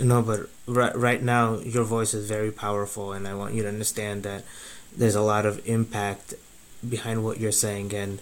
No, 0.01 0.23
but 0.23 0.49
right, 0.67 0.95
right 0.97 1.23
now 1.23 1.59
your 1.59 1.85
voice 1.85 2.15
is 2.15 2.27
very 2.29 2.51
powerful, 2.51 3.13
and 3.13 3.29
I 3.29 3.35
want 3.35 3.55
you 3.55 3.63
to 3.63 3.69
understand 3.69 4.23
that 4.23 4.45
there's 4.97 5.15
a 5.15 5.21
lot 5.21 5.45
of 5.45 5.67
impact 5.67 6.35
behind 6.89 7.25
what 7.25 7.39
you're 7.41 7.53
saying, 7.53 7.95
and 7.95 8.21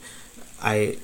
I, 0.63 0.99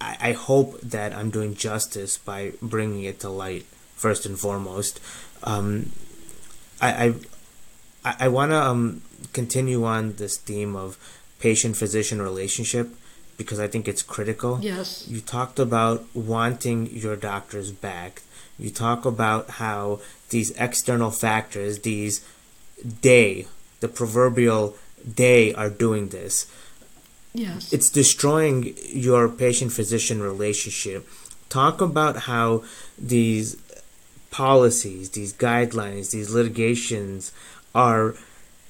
I, 0.00 0.16
I 0.20 0.32
hope 0.32 0.80
that 0.80 1.12
I'm 1.12 1.30
doing 1.30 1.54
justice 1.54 2.18
by 2.18 2.52
bringing 2.62 3.04
it 3.04 3.20
to 3.20 3.28
light 3.28 3.66
first 3.94 4.26
and 4.26 4.38
foremost. 4.38 5.00
Um, 5.42 5.92
I, 6.80 7.14
I, 8.04 8.16
I 8.20 8.28
want 8.28 8.52
to 8.52 8.62
um, 8.62 9.02
continue 9.32 9.84
on 9.84 10.14
this 10.14 10.36
theme 10.36 10.76
of 10.76 10.96
patient-physician 11.40 12.22
relationship 12.22 12.90
because 13.36 13.60
I 13.60 13.68
think 13.68 13.86
it's 13.86 14.02
critical. 14.02 14.58
Yes. 14.60 15.06
You 15.08 15.20
talked 15.20 15.58
about 15.58 16.04
wanting 16.14 16.86
your 16.86 17.16
doctors 17.16 17.70
back. 17.70 18.22
You 18.58 18.70
talk 18.70 19.04
about 19.04 19.50
how 19.50 20.00
these 20.30 20.50
external 20.52 21.10
factors, 21.10 21.80
these 21.80 22.24
day, 23.00 23.46
the 23.80 23.88
proverbial 23.88 24.76
day, 25.14 25.52
are 25.54 25.70
doing 25.70 26.08
this. 26.08 26.50
Yes. 27.34 27.72
It's 27.72 27.90
destroying 27.90 28.74
your 28.88 29.28
patient 29.28 29.72
physician 29.72 30.22
relationship. 30.22 31.08
Talk 31.48 31.80
about 31.80 32.16
how 32.30 32.64
these 32.98 33.56
policies, 34.30 35.10
these 35.10 35.32
guidelines, 35.32 36.10
these 36.10 36.30
litigations 36.30 37.32
are 37.74 38.14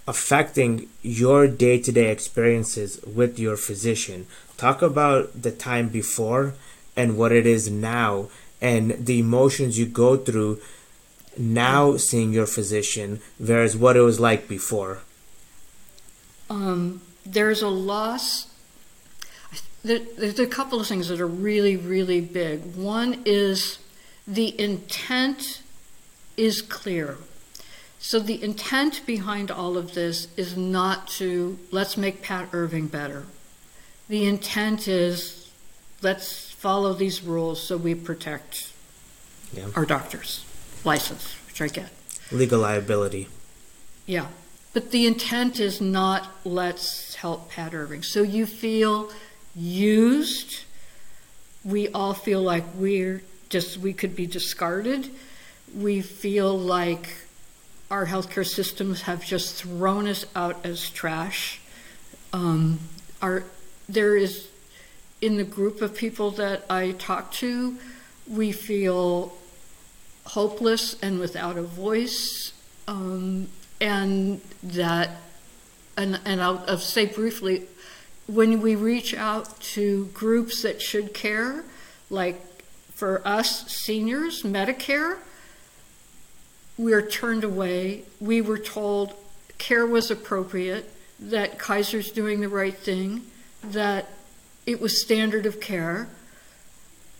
affecting 0.06 0.88
your 1.02 1.46
day 1.46 1.78
to 1.78 1.92
day 1.92 2.10
experiences 2.10 3.00
with 3.02 3.38
your 3.38 3.56
physician. 3.56 4.26
Talk 4.56 4.82
about 4.82 5.42
the 5.42 5.52
time 5.52 5.88
before 5.88 6.54
and 6.96 7.16
what 7.16 7.32
it 7.32 7.46
is 7.46 7.70
now 7.70 8.28
and 8.60 9.06
the 9.06 9.18
emotions 9.18 9.78
you 9.78 9.86
go 9.86 10.16
through 10.16 10.60
now 11.36 11.96
seeing 11.96 12.32
your 12.32 12.46
physician 12.46 13.20
versus 13.38 13.76
what 13.76 13.96
it 13.96 14.00
was 14.00 14.18
like 14.18 14.48
before. 14.48 15.00
Um, 16.50 17.02
there's 17.24 17.62
a 17.62 17.68
loss. 17.68 18.46
there's 19.82 20.38
a 20.38 20.46
couple 20.46 20.80
of 20.80 20.86
things 20.86 21.08
that 21.08 21.20
are 21.20 21.26
really, 21.26 21.76
really 21.76 22.20
big. 22.20 22.74
One 22.74 23.22
is 23.24 23.78
the 24.26 24.58
intent 24.60 25.62
is 26.36 26.62
clear. 26.62 27.18
So 27.98 28.20
the 28.20 28.42
intent 28.42 29.04
behind 29.06 29.50
all 29.50 29.76
of 29.76 29.94
this 29.94 30.28
is 30.36 30.56
not 30.56 31.08
to 31.18 31.58
let's 31.70 31.96
make 31.96 32.22
Pat 32.22 32.48
Irving 32.52 32.86
better. 32.86 33.26
The 34.08 34.26
intent 34.26 34.86
is 34.88 35.50
let's 36.00 36.50
follow 36.50 36.92
these 36.94 37.22
rules 37.22 37.60
so 37.62 37.76
we 37.76 37.94
protect 37.94 38.72
yeah. 39.52 39.66
our 39.74 39.84
doctors' 39.84 40.44
license, 40.84 41.34
which 41.46 41.60
I 41.60 41.68
get. 41.68 41.90
Legal 42.30 42.60
liability. 42.60 43.28
Yeah. 44.06 44.28
But 44.78 44.92
the 44.92 45.08
intent 45.08 45.58
is 45.58 45.80
not 45.80 46.30
let's 46.44 47.16
help 47.16 47.50
Pat 47.50 47.74
Irving. 47.74 48.04
So 48.04 48.22
you 48.22 48.46
feel 48.46 49.10
used. 49.56 50.60
We 51.64 51.88
all 51.88 52.14
feel 52.14 52.40
like 52.40 52.62
we're 52.76 53.24
just, 53.48 53.78
we 53.78 53.92
could 53.92 54.14
be 54.14 54.28
discarded. 54.28 55.10
We 55.74 56.00
feel 56.00 56.56
like 56.56 57.16
our 57.90 58.06
healthcare 58.06 58.46
systems 58.46 59.02
have 59.02 59.24
just 59.24 59.56
thrown 59.56 60.06
us 60.06 60.24
out 60.36 60.64
as 60.64 60.88
trash. 60.90 61.60
Um, 62.32 62.78
our, 63.20 63.42
there 63.88 64.16
is, 64.16 64.46
in 65.20 65.38
the 65.38 65.44
group 65.44 65.82
of 65.82 65.96
people 65.96 66.30
that 66.30 66.64
I 66.70 66.92
talk 66.92 67.32
to, 67.32 67.76
we 68.28 68.52
feel 68.52 69.32
hopeless 70.24 70.94
and 71.02 71.18
without 71.18 71.56
a 71.56 71.64
voice, 71.64 72.52
um, 72.86 73.48
and 73.80 74.40
that, 74.62 75.10
and, 75.96 76.20
and 76.24 76.40
I'll, 76.40 76.64
I'll 76.66 76.78
say 76.78 77.06
briefly, 77.06 77.66
when 78.26 78.60
we 78.60 78.74
reach 78.74 79.14
out 79.14 79.58
to 79.60 80.06
groups 80.06 80.62
that 80.62 80.82
should 80.82 81.14
care, 81.14 81.64
like 82.10 82.40
for 82.92 83.26
us 83.26 83.70
seniors, 83.70 84.42
Medicare, 84.42 85.18
we're 86.76 87.06
turned 87.06 87.44
away. 87.44 88.04
We 88.20 88.40
were 88.40 88.58
told 88.58 89.14
care 89.58 89.86
was 89.86 90.10
appropriate, 90.10 90.92
that 91.18 91.58
Kaiser's 91.58 92.12
doing 92.12 92.40
the 92.40 92.48
right 92.48 92.76
thing, 92.76 93.22
that 93.62 94.08
it 94.66 94.80
was 94.80 95.02
standard 95.02 95.46
of 95.46 95.60
care, 95.60 96.08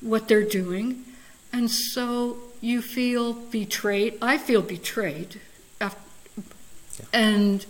what 0.00 0.28
they're 0.28 0.44
doing. 0.44 1.04
And 1.52 1.70
so 1.70 2.36
you 2.60 2.80
feel 2.80 3.32
betrayed. 3.32 4.18
I 4.22 4.38
feel 4.38 4.62
betrayed 4.62 5.40
yeah. 6.98 7.06
and 7.12 7.66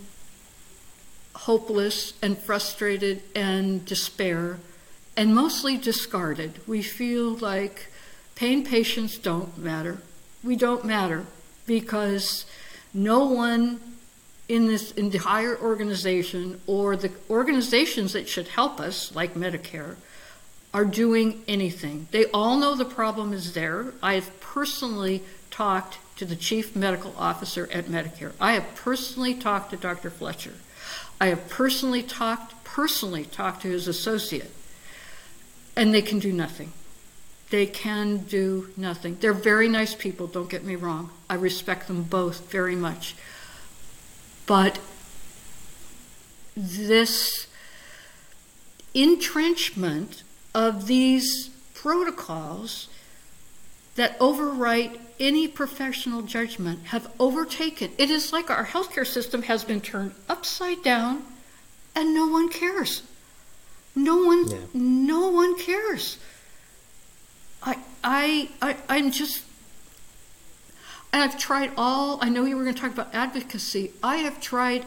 hopeless 1.35 2.13
and 2.21 2.37
frustrated 2.37 3.21
and 3.35 3.85
despair 3.85 4.59
and 5.15 5.33
mostly 5.33 5.77
discarded. 5.77 6.59
We 6.67 6.81
feel 6.81 7.31
like 7.35 7.87
pain 8.35 8.65
patients 8.65 9.17
don't 9.17 9.57
matter. 9.57 9.99
We 10.43 10.55
don't 10.55 10.85
matter 10.85 11.25
because 11.65 12.45
no 12.93 13.25
one 13.25 13.79
in 14.47 14.67
this 14.67 14.91
entire 14.91 15.57
organization 15.57 16.59
or 16.65 16.95
the 16.95 17.11
organizations 17.29 18.13
that 18.13 18.27
should 18.27 18.47
help 18.47 18.79
us, 18.79 19.13
like 19.13 19.35
Medicare, 19.35 19.95
are 20.73 20.85
doing 20.85 21.43
anything. 21.47 22.07
They 22.11 22.25
all 22.25 22.57
know 22.57 22.75
the 22.75 22.85
problem 22.85 23.33
is 23.33 23.53
there. 23.53 23.93
I've 24.01 24.39
personally 24.39 25.21
talked 25.51 25.97
to 26.19 26.25
the 26.25 26.35
chief 26.35 26.75
medical 26.75 27.15
officer 27.17 27.69
at 27.71 27.85
Medicare. 27.85 28.33
I 28.41 28.51
have 28.51 28.75
personally 28.75 29.33
talked 29.33 29.69
to 29.69 29.77
Dr. 29.77 30.09
Fletcher. 30.09 30.53
I 31.19 31.27
have 31.27 31.47
personally 31.47 32.03
talked 32.03 32.61
personally 32.65 33.23
talked 33.23 33.61
to 33.61 33.69
his 33.69 33.87
associate. 33.87 34.51
And 35.77 35.93
they 35.93 36.01
can 36.01 36.19
do 36.19 36.33
nothing. 36.33 36.73
They 37.51 37.65
can 37.65 38.17
do 38.17 38.69
nothing. 38.75 39.17
They're 39.21 39.31
very 39.31 39.69
nice 39.69 39.95
people, 39.95 40.27
don't 40.27 40.49
get 40.49 40.65
me 40.65 40.75
wrong. 40.75 41.09
I 41.29 41.35
respect 41.35 41.87
them 41.87 42.03
both 42.03 42.51
very 42.51 42.75
much. 42.75 43.15
But 44.45 44.77
this 46.55 47.47
entrenchment 48.93 50.23
of 50.53 50.85
these 50.87 51.49
protocols 51.73 52.89
that 53.95 54.19
overwrite 54.19 54.99
any 55.19 55.47
professional 55.47 56.21
judgment 56.21 56.85
have 56.87 57.11
overtaken. 57.19 57.91
It 57.97 58.09
is 58.09 58.31
like 58.31 58.49
our 58.49 58.65
healthcare 58.65 59.05
system 59.05 59.43
has 59.43 59.63
been 59.63 59.81
turned 59.81 60.13
upside 60.27 60.83
down 60.83 61.23
and 61.95 62.13
no 62.13 62.27
one 62.27 62.49
cares. 62.49 63.03
No 63.95 64.17
one 64.23 64.47
yeah. 64.47 64.57
no 64.73 65.29
one 65.29 65.57
cares. 65.57 66.17
I, 67.61 67.77
I, 68.03 68.49
I, 68.61 68.77
I'm 68.87 69.11
just, 69.11 69.43
and 71.11 71.21
I've 71.21 71.37
tried 71.37 71.71
all, 71.75 72.19
I 72.21 72.29
know 72.29 72.45
you 72.45 72.55
were 72.55 72.63
going 72.63 72.75
to 72.75 72.81
talk 72.81 72.93
about 72.93 73.13
advocacy. 73.13 73.91
I 74.01 74.17
have 74.17 74.39
tried 74.39 74.85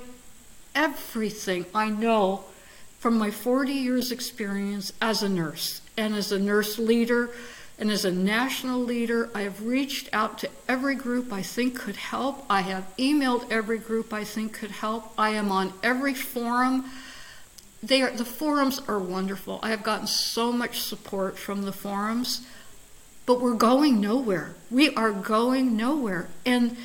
everything 0.75 1.67
I 1.75 1.91
know 1.91 2.45
from 2.99 3.19
my 3.19 3.31
40 3.31 3.73
years 3.73 4.13
experience 4.13 4.93
as 5.03 5.23
a 5.23 5.29
nurse 5.29 5.83
and 5.97 6.15
as 6.15 6.33
a 6.33 6.39
nurse 6.39 6.79
leader 6.79 7.31
and 7.79 7.91
as 7.91 8.05
a 8.05 8.13
national 8.13 8.81
leader, 8.81 9.31
I 9.35 9.43
have 9.43 9.65
reached 9.65 10.09
out 10.13 10.39
to 10.39 10.51
every 10.69 10.95
group 10.95 11.33
I 11.33 11.43
think 11.43 11.79
could 11.79 11.97
help. 11.97 12.45
I 12.49 12.61
have 12.61 12.87
emailed 12.99 13.51
every 13.51 13.79
group 13.79 14.13
I 14.13 14.25
think 14.25 14.53
could 14.53 14.71
help. 14.71 15.13
I 15.19 15.31
am 15.31 15.51
on 15.51 15.73
every 15.83 16.15
forum. 16.15 16.85
They 17.83 18.03
are, 18.03 18.11
the 18.11 18.25
forums 18.25 18.81
are 18.87 18.99
wonderful. 18.99 19.59
I 19.63 19.71
have 19.71 19.83
gotten 19.83 20.07
so 20.07 20.53
much 20.53 20.81
support 20.81 21.37
from 21.39 21.63
the 21.63 21.73
forums 21.73 22.47
but 23.27 23.41
we're 23.41 23.55
going 23.55 24.01
nowhere. 24.01 24.55
We 24.71 24.95
are 24.95 25.13
going 25.13 25.77
nowhere. 25.77 26.29
And 26.45 26.77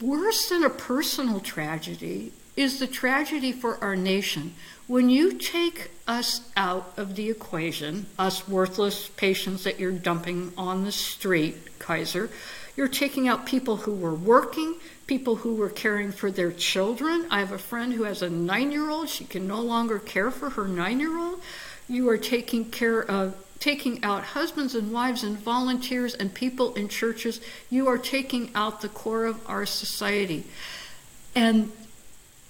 worse 0.00 0.48
than 0.48 0.64
a 0.64 0.70
personal 0.70 1.40
tragedy 1.40 2.32
is 2.56 2.78
the 2.78 2.86
tragedy 2.86 3.52
for 3.52 3.82
our 3.82 3.96
nation. 3.96 4.54
When 4.86 5.10
you 5.10 5.34
take 5.34 5.90
us 6.06 6.40
out 6.56 6.92
of 6.96 7.16
the 7.16 7.30
equation, 7.30 8.06
us 8.18 8.48
worthless 8.48 9.08
patients 9.08 9.64
that 9.64 9.80
you're 9.80 9.92
dumping 9.92 10.52
on 10.56 10.84
the 10.84 10.92
street, 10.92 11.78
Kaiser, 11.78 12.30
you're 12.76 12.88
taking 12.88 13.26
out 13.26 13.46
people 13.46 13.76
who 13.76 13.94
were 13.94 14.14
working, 14.14 14.76
people 15.06 15.36
who 15.36 15.54
were 15.54 15.70
caring 15.70 16.12
for 16.12 16.30
their 16.30 16.52
children. 16.52 17.26
I 17.30 17.40
have 17.40 17.52
a 17.52 17.58
friend 17.58 17.92
who 17.92 18.04
has 18.04 18.22
a 18.22 18.30
nine 18.30 18.70
year 18.70 18.90
old, 18.90 19.08
she 19.08 19.24
can 19.24 19.46
no 19.46 19.60
longer 19.60 19.98
care 19.98 20.30
for 20.30 20.50
her 20.50 20.68
nine 20.68 21.00
year 21.00 21.18
old. 21.18 21.40
You 21.88 22.08
are 22.10 22.18
taking 22.18 22.66
care 22.70 23.02
of 23.02 23.36
taking 23.58 24.04
out 24.04 24.22
husbands 24.22 24.74
and 24.74 24.92
wives 24.92 25.22
and 25.22 25.38
volunteers 25.38 26.14
and 26.14 26.32
people 26.34 26.74
in 26.74 26.88
churches. 26.88 27.40
You 27.70 27.88
are 27.88 27.98
taking 27.98 28.50
out 28.54 28.82
the 28.82 28.88
core 28.88 29.24
of 29.24 29.40
our 29.48 29.64
society. 29.64 30.44
And 31.34 31.72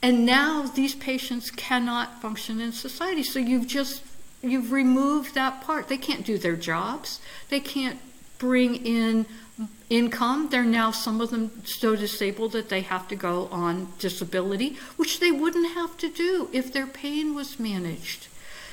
and 0.03 0.27
now 0.27 0.63
these 0.63 0.95
patients 0.95 1.51
cannot 1.51 2.21
function 2.21 2.61
in 2.61 2.73
society. 2.73 3.23
So 3.23 3.39
you've 3.39 3.67
just 3.67 4.03
you've 4.43 4.73
removed 4.73 5.35
that 5.35 5.63
part. 5.63 5.89
They 5.89 5.99
can't 5.99 6.25
do 6.25 6.39
their 6.39 6.57
jobs. 6.57 7.21
They 7.49 7.61
can't 7.61 7.99
bring 8.39 8.87
in 8.87 9.27
income. 9.89 10.49
They're 10.51 10.65
now 10.65 10.91
some 10.91 11.21
of 11.21 11.31
them 11.31 11.51
so 11.65 11.97
disabled 11.97 12.53
that 12.53 12.69
they 12.69 12.83
have 12.83 13.09
to 13.09 13.17
go 13.17 13.49
on 13.51 13.93
disability, 13.99 14.77
which 14.97 15.21
they 15.21 15.33
wouldn't 15.33 15.75
have 15.75 15.97
to 15.99 16.09
do 16.09 16.49
if 16.53 16.73
their 16.73 16.87
pain 16.87 17.35
was 17.35 17.59
managed. 17.59 18.29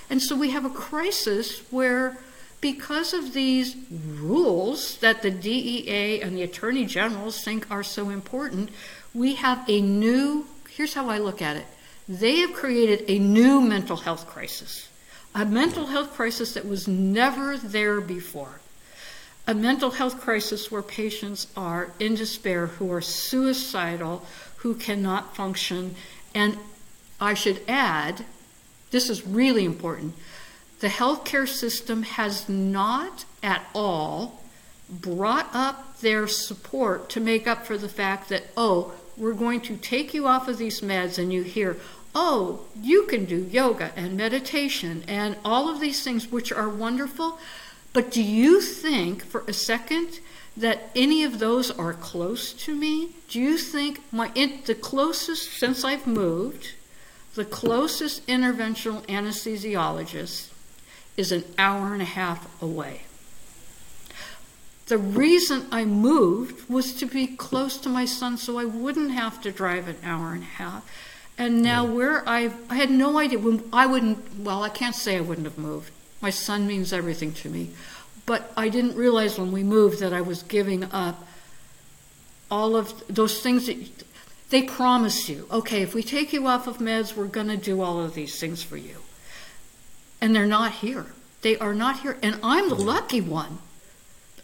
And 0.10 0.22
so 0.22 0.36
we 0.36 0.52
have 0.52 0.66
a 0.66 0.70
crisis 0.70 1.62
where, 1.72 2.18
because 2.62 3.14
of 3.14 3.34
these 3.34 3.76
rules 3.90 4.98
that 4.98 5.22
the 5.22 5.32
DEA 5.32 6.22
and 6.22 6.36
the 6.36 6.44
Attorney 6.44 6.86
Generals 6.86 7.44
think 7.44 7.70
are 7.72 7.84
so 7.84 8.10
important, 8.10 8.70
we 9.14 9.36
have 9.36 9.64
a 9.70 9.82
new, 9.82 10.46
here's 10.76 10.94
how 10.94 11.10
I 11.10 11.18
look 11.18 11.42
at 11.42 11.56
it 11.56 11.66
they 12.08 12.38
have 12.40 12.54
created 12.54 13.06
a 13.08 13.18
new 13.20 13.62
mental 13.62 13.98
health 13.98 14.28
crisis, 14.28 14.90
a 15.34 15.46
mental 15.46 15.88
health 15.88 16.14
crisis 16.14 16.54
that 16.54 16.68
was 16.68 16.88
never 16.88 17.58
there 17.58 18.02
before. 18.02 18.60
A 19.46 19.54
mental 19.54 19.92
health 19.92 20.20
crisis 20.22 20.72
where 20.72 20.82
patients 20.82 21.48
are 21.56 21.92
in 22.00 22.16
despair, 22.16 22.68
who 22.68 22.92
are 22.92 23.02
suicidal, 23.02 24.26
who 24.58 24.74
cannot 24.76 25.36
function, 25.36 25.96
and 26.34 26.58
I 27.20 27.34
should 27.34 27.62
add, 27.68 28.26
this 28.92 29.10
is 29.10 29.26
really 29.26 29.66
important. 29.66 30.14
The 30.80 30.88
healthcare 30.88 31.48
system 31.48 32.04
has 32.04 32.48
not 32.48 33.26
at 33.42 33.66
all 33.74 34.44
brought 34.90 35.50
up 35.54 36.00
their 36.00 36.28
support 36.28 37.10
to 37.10 37.20
make 37.20 37.48
up 37.48 37.66
for 37.66 37.78
the 37.78 37.90
fact 37.90 38.30
that, 38.30 38.44
oh, 38.56 38.94
we're 39.18 39.34
going 39.34 39.62
to 39.62 39.78
take 39.78 40.14
you 40.14 40.28
off 40.28 40.48
of 40.48 40.58
these 40.58 40.82
meds, 40.82 41.18
and 41.18 41.32
you 41.32 41.44
hear, 41.44 41.78
oh, 42.16 42.62
you 42.80 43.04
can 43.04 43.26
do 43.26 43.48
yoga 43.52 43.92
and 43.96 44.18
meditation 44.18 45.04
and 45.08 45.36
all 45.44 45.70
of 45.70 45.80
these 45.80 46.04
things, 46.04 46.32
which 46.32 46.52
are 46.52 46.70
wonderful. 46.70 47.40
But 47.92 48.12
do 48.12 48.24
you 48.24 48.62
think 48.62 49.24
for 49.24 49.44
a 49.48 49.54
second 49.54 50.20
that 50.58 50.90
any 50.96 51.24
of 51.24 51.40
those 51.40 51.72
are 51.72 51.94
close 51.94 52.54
to 52.54 52.76
me? 52.76 53.10
Do 53.28 53.40
you 53.40 53.58
think 53.58 54.02
my 54.12 54.30
the 54.66 54.76
closest 54.76 55.54
since 55.54 55.84
I've 55.84 56.08
moved, 56.08 56.74
the 57.36 57.46
closest 57.46 58.26
interventional 58.28 59.06
anesthesiologist 59.08 60.50
is 61.18 61.32
an 61.32 61.44
hour 61.58 61.94
and 61.94 62.02
a 62.02 62.06
half 62.06 62.62
away? 62.62 63.04
The 64.88 64.98
reason 64.98 65.66
I 65.72 65.86
moved 65.86 66.70
was 66.70 66.94
to 66.96 67.06
be 67.06 67.28
close 67.28 67.78
to 67.78 67.90
my 67.90 68.06
son 68.06 68.38
so 68.38 68.60
I 68.60 68.66
wouldn't 68.66 69.12
have 69.12 69.42
to 69.42 69.52
drive 69.52 69.88
an 69.88 69.98
hour 70.04 70.34
and 70.34 70.44
a 70.44 70.46
half. 70.46 70.86
And 71.38 71.62
now, 71.62 71.86
yeah. 71.86 71.94
where 71.94 72.30
I, 72.30 72.52
I 72.70 72.76
had 72.76 72.92
no 72.92 73.18
idea 73.18 73.40
when 73.40 73.64
I 73.72 73.86
wouldn't, 73.86 74.40
well, 74.40 74.62
I 74.62 74.70
can't 74.70 74.96
say 74.96 75.18
I 75.18 75.22
wouldn't 75.22 75.48
have 75.48 75.58
moved. 75.58 75.92
My 76.22 76.30
son 76.30 76.68
means 76.68 76.94
everything 76.94 77.34
to 77.34 77.50
me. 77.50 77.72
But 78.26 78.54
I 78.56 78.70
didn't 78.70 78.96
realize 78.96 79.38
when 79.38 79.52
we 79.52 79.64
moved 79.64 80.00
that 80.00 80.14
I 80.14 80.22
was 80.22 80.44
giving 80.44 80.84
up 80.86 81.28
all 82.52 82.76
of 82.76 83.04
those 83.08 83.42
things 83.42 83.66
that 83.68 84.06
they 84.50 84.64
promise 84.64 85.28
you. 85.28 85.48
Okay, 85.52 85.82
if 85.82 85.96
we 85.96 86.04
take 86.04 86.32
you 86.32 86.46
off 86.48 86.68
of 86.68 86.78
meds, 86.78 87.16
we're 87.16 87.26
going 87.26 87.48
to 87.48 87.58
do 87.58 87.82
all 87.82 88.00
of 88.00 88.14
these 88.14 88.40
things 88.40 88.62
for 88.62 88.78
you. 88.78 88.98
And 90.22 90.36
they're 90.36 90.46
not 90.46 90.74
here. 90.74 91.08
They 91.42 91.58
are 91.58 91.74
not 91.74 92.02
here. 92.02 92.18
And 92.22 92.40
I'm 92.44 92.70
the 92.70 92.76
lucky 92.76 93.20
one. 93.20 93.58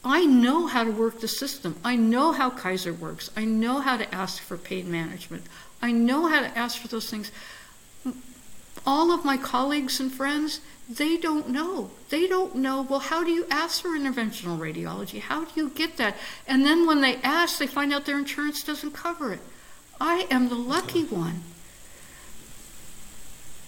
I 0.04 0.26
know 0.26 0.68
how 0.68 0.84
to 0.84 0.92
work 0.92 1.20
the 1.20 1.28
system. 1.28 1.76
I 1.84 1.96
know 1.96 2.32
how 2.32 2.50
Kaiser 2.50 2.94
works. 2.94 3.30
I 3.36 3.46
know 3.46 3.82
how 3.82 3.98
to 3.98 4.16
ask 4.16 4.42
for 4.42 4.58
pain 4.58 4.90
management. 4.90 5.44
I 5.82 5.92
know 5.92 6.28
how 6.28 6.40
to 6.40 6.58
ask 6.58 6.80
for 6.80 6.88
those 6.88 7.10
things. 7.10 7.32
All 8.86 9.12
of 9.12 9.26
my 9.26 9.36
colleagues 9.36 10.00
and 10.00 10.12
friends, 10.12 10.62
they 10.90 11.18
don't 11.18 11.50
know. 11.50 11.92
They 12.10 12.28
don't 12.28 12.56
know, 12.56 12.82
well, 12.82 13.00
how 13.00 13.24
do 13.24 13.32
you 13.32 13.46
ask 13.52 13.82
for 13.82 13.90
interventional 13.90 14.58
radiology? 14.58 15.20
How 15.20 15.44
do 15.44 15.52
you 15.56 15.70
get 15.70 15.98
that? 15.98 16.16
And 16.48 16.66
then 16.66 16.88
when 16.88 17.02
they 17.02 17.18
ask, 17.18 17.60
they 17.60 17.68
find 17.68 17.94
out 17.94 18.06
their 18.06 18.18
insurance 18.18 18.64
doesn't 18.64 18.94
cover 18.94 19.34
it. 19.34 19.42
I 20.00 20.28
am 20.32 20.48
the 20.48 20.56
lucky 20.56 21.04
one. 21.04 21.44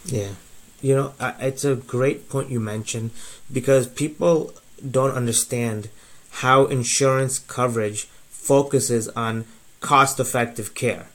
Yeah. 0.06 0.36
You 0.82 0.96
know, 0.96 1.14
it's 1.40 1.66
a 1.66 1.76
great 1.76 2.30
point 2.30 2.50
you 2.50 2.60
mentioned 2.60 3.12
because 3.52 3.86
people 3.86 4.54
don't 4.90 5.12
understand 5.12 5.90
how 6.32 6.66
insurance 6.66 7.40
coverage 7.40 8.06
focuses 8.30 9.08
on 9.10 9.46
cost 9.80 10.20
effective 10.20 10.74
care. 10.74 11.08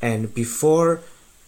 And 0.00 0.34
before 0.34 1.00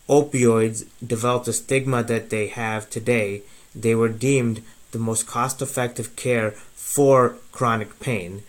opioids 0.09 0.87
developed 1.05 1.47
the 1.47 1.53
stigma 1.53 2.03
that 2.05 2.31
they 2.31 2.49
have 2.49 2.89
today, 2.91 3.43
they 3.75 3.95
were 3.95 4.09
deemed 4.09 4.62
the 4.93 4.99
most 4.99 5.27
cost 5.27 5.61
effective 5.61 6.14
care 6.16 6.53
for 6.75 7.37
chronic 7.51 7.99
pain. 7.99 8.43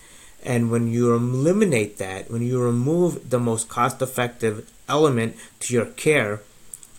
And 0.43 0.69
when 0.69 0.87
you 0.87 1.15
eliminate 1.15 1.97
that, 1.97 2.29
when 2.29 2.43
you 2.43 2.61
remove 2.61 3.31
the 3.31 3.39
most 3.39 3.67
cost 3.67 4.01
effective 4.01 4.69
element 4.87 5.35
to 5.61 5.73
your 5.73 5.87
care, 5.87 6.41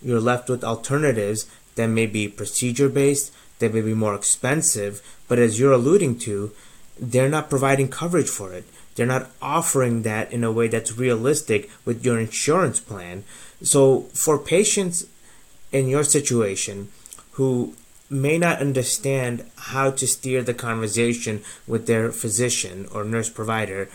you're 0.02 0.20
left 0.20 0.48
with 0.48 0.64
alternatives 0.64 1.48
that 1.76 1.86
may 1.86 2.06
be 2.06 2.26
procedure 2.26 2.88
based, 2.88 3.32
that 3.60 3.72
may 3.72 3.82
be 3.82 3.94
more 3.94 4.14
expensive, 4.14 5.00
but 5.28 5.38
as 5.38 5.60
you're 5.60 5.72
alluding 5.72 6.18
to, 6.18 6.52
they're 6.98 7.28
not 7.28 7.50
providing 7.50 7.88
coverage 7.88 8.28
for 8.28 8.52
it. 8.52 8.64
They're 8.94 9.06
not 9.06 9.30
offering 9.42 10.02
that 10.02 10.32
in 10.32 10.42
a 10.42 10.52
way 10.52 10.68
that's 10.68 10.96
realistic 10.96 11.70
with 11.84 12.04
your 12.04 12.18
insurance 12.18 12.80
plan. 12.80 13.24
So, 13.62 14.02
for 14.14 14.38
patients 14.38 15.06
in 15.72 15.88
your 15.88 16.04
situation 16.04 16.88
who 17.32 17.74
may 18.08 18.38
not 18.38 18.60
understand 18.60 19.44
how 19.56 19.90
to 19.90 20.06
steer 20.06 20.42
the 20.42 20.54
conversation 20.54 21.42
with 21.66 21.86
their 21.86 22.10
physician 22.12 22.86
or 22.92 23.04
nurse 23.04 23.28
provider, 23.28 23.88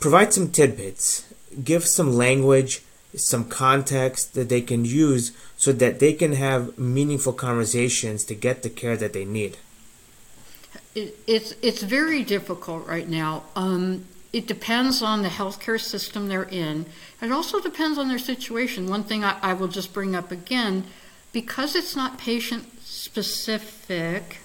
provide 0.00 0.32
some 0.32 0.50
tidbits, 0.50 1.26
give 1.62 1.84
some 1.84 2.14
language, 2.14 2.82
some 3.14 3.44
context 3.44 4.32
that 4.34 4.48
they 4.48 4.62
can 4.62 4.86
use 4.86 5.32
so 5.58 5.72
that 5.72 6.00
they 6.00 6.14
can 6.14 6.32
have 6.32 6.78
meaningful 6.78 7.34
conversations 7.34 8.24
to 8.24 8.34
get 8.34 8.62
the 8.62 8.70
care 8.70 8.96
that 8.96 9.12
they 9.12 9.26
need 9.26 9.58
it, 10.94 11.16
it's 11.26 11.54
it's 11.62 11.82
very 11.82 12.22
difficult 12.22 12.86
right 12.86 13.08
now. 13.08 13.44
Um, 13.56 14.04
it 14.32 14.46
depends 14.46 15.02
on 15.02 15.22
the 15.22 15.28
healthcare 15.28 15.80
system 15.80 16.28
they're 16.28 16.42
in. 16.44 16.86
It 17.20 17.30
also 17.30 17.60
depends 17.60 17.98
on 17.98 18.08
their 18.08 18.18
situation. 18.18 18.88
One 18.88 19.04
thing 19.04 19.24
I, 19.24 19.38
I 19.42 19.52
will 19.52 19.68
just 19.68 19.92
bring 19.92 20.14
up 20.14 20.30
again, 20.30 20.84
because 21.32 21.76
it's 21.76 21.94
not 21.94 22.18
patient 22.18 22.66
specific, 22.82 24.38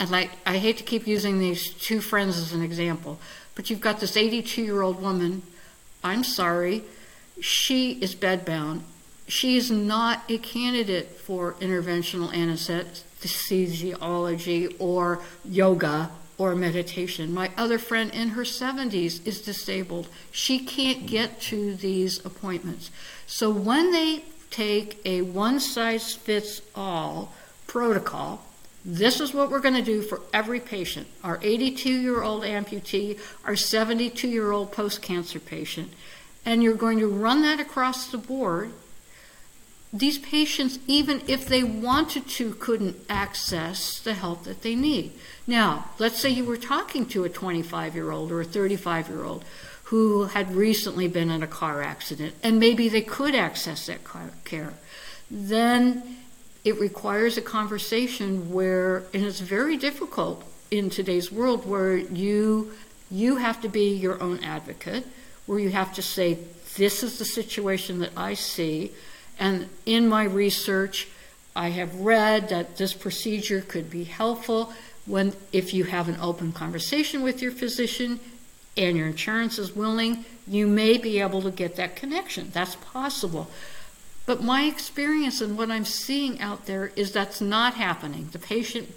and 0.00 0.10
like 0.10 0.30
I 0.44 0.58
hate 0.58 0.78
to 0.78 0.84
keep 0.84 1.06
using 1.06 1.38
these 1.38 1.70
two 1.70 2.00
friends 2.00 2.38
as 2.38 2.52
an 2.52 2.62
example, 2.62 3.18
but 3.54 3.70
you've 3.70 3.80
got 3.80 4.00
this 4.00 4.16
82 4.16 4.62
year 4.62 4.82
old 4.82 5.00
woman. 5.00 5.42
I'm 6.02 6.22
sorry, 6.22 6.82
she 7.40 7.92
is 8.00 8.14
bedbound. 8.14 8.82
She 9.26 9.56
is 9.56 9.70
not 9.70 10.22
a 10.28 10.38
candidate 10.38 11.10
for 11.10 11.54
interventional 11.54 12.32
anesthesia 12.32 13.02
anesthesiology 13.20 14.74
or 14.78 15.20
yoga 15.44 16.10
or 16.36 16.54
meditation. 16.54 17.34
My 17.34 17.50
other 17.56 17.78
friend 17.78 18.12
in 18.14 18.30
her 18.30 18.42
70s 18.42 19.26
is 19.26 19.40
disabled. 19.40 20.08
She 20.30 20.60
can't 20.60 21.06
get 21.06 21.40
to 21.42 21.74
these 21.74 22.24
appointments. 22.24 22.90
So 23.26 23.50
when 23.50 23.92
they 23.92 24.22
take 24.50 25.00
a 25.04 25.22
one 25.22 25.60
size 25.60 26.14
fits 26.14 26.62
all 26.74 27.34
protocol, 27.66 28.44
this 28.84 29.20
is 29.20 29.34
what 29.34 29.50
we're 29.50 29.60
going 29.60 29.74
to 29.74 29.82
do 29.82 30.00
for 30.00 30.20
every 30.32 30.60
patient 30.60 31.06
our 31.24 31.38
82 31.42 31.90
year 31.90 32.22
old 32.22 32.44
amputee, 32.44 33.18
our 33.44 33.56
72 33.56 34.28
year 34.28 34.52
old 34.52 34.72
post 34.72 35.02
cancer 35.02 35.40
patient. 35.40 35.92
And 36.46 36.62
you're 36.62 36.74
going 36.74 37.00
to 37.00 37.08
run 37.08 37.42
that 37.42 37.60
across 37.60 38.10
the 38.10 38.16
board 38.16 38.70
these 39.92 40.18
patients, 40.18 40.78
even 40.86 41.22
if 41.26 41.46
they 41.46 41.62
wanted 41.62 42.28
to, 42.28 42.54
couldn't 42.54 42.96
access 43.08 44.00
the 44.00 44.14
help 44.14 44.44
that 44.44 44.62
they 44.62 44.74
need. 44.74 45.12
Now, 45.46 45.86
let's 45.98 46.20
say 46.20 46.28
you 46.28 46.44
were 46.44 46.58
talking 46.58 47.06
to 47.06 47.24
a 47.24 47.30
25 47.30 47.94
year 47.94 48.10
old 48.10 48.30
or 48.30 48.42
a 48.42 48.44
35 48.44 49.08
year 49.08 49.24
old 49.24 49.44
who 49.84 50.24
had 50.24 50.54
recently 50.54 51.08
been 51.08 51.30
in 51.30 51.42
a 51.42 51.46
car 51.46 51.82
accident, 51.82 52.34
and 52.42 52.60
maybe 52.60 52.90
they 52.90 53.00
could 53.00 53.34
access 53.34 53.86
that 53.86 54.00
care. 54.44 54.74
Then 55.30 56.18
it 56.62 56.78
requires 56.78 57.38
a 57.38 57.42
conversation 57.42 58.52
where, 58.52 59.04
and 59.14 59.24
it's 59.24 59.40
very 59.40 59.78
difficult 59.78 60.44
in 60.70 60.90
today's 60.90 61.32
world, 61.32 61.66
where 61.66 61.96
you 61.96 62.72
you 63.10 63.36
have 63.36 63.62
to 63.62 63.70
be 63.70 63.94
your 63.94 64.22
own 64.22 64.44
advocate, 64.44 65.06
where 65.46 65.58
you 65.58 65.70
have 65.70 65.94
to 65.94 66.02
say, 66.02 66.38
"This 66.76 67.02
is 67.02 67.18
the 67.18 67.24
situation 67.24 68.00
that 68.00 68.12
I 68.14 68.34
see." 68.34 68.92
And 69.38 69.68
in 69.86 70.08
my 70.08 70.24
research, 70.24 71.08
I 71.54 71.70
have 71.70 71.94
read 72.00 72.48
that 72.50 72.76
this 72.76 72.94
procedure 72.94 73.60
could 73.60 73.90
be 73.90 74.04
helpful 74.04 74.72
when 75.06 75.32
if 75.52 75.72
you 75.72 75.84
have 75.84 76.08
an 76.08 76.18
open 76.20 76.52
conversation 76.52 77.22
with 77.22 77.40
your 77.40 77.52
physician 77.52 78.20
and 78.76 78.96
your 78.96 79.08
insurance 79.08 79.58
is 79.58 79.74
willing, 79.74 80.24
you 80.46 80.66
may 80.66 80.98
be 80.98 81.20
able 81.20 81.42
to 81.42 81.50
get 81.50 81.76
that 81.76 81.96
connection. 81.96 82.50
That's 82.52 82.76
possible. 82.76 83.50
But 84.26 84.42
my 84.42 84.64
experience 84.64 85.40
and 85.40 85.56
what 85.56 85.70
I'm 85.70 85.86
seeing 85.86 86.40
out 86.40 86.66
there 86.66 86.92
is 86.94 87.12
that's 87.12 87.40
not 87.40 87.74
happening. 87.74 88.28
The 88.30 88.38
patient, 88.38 88.94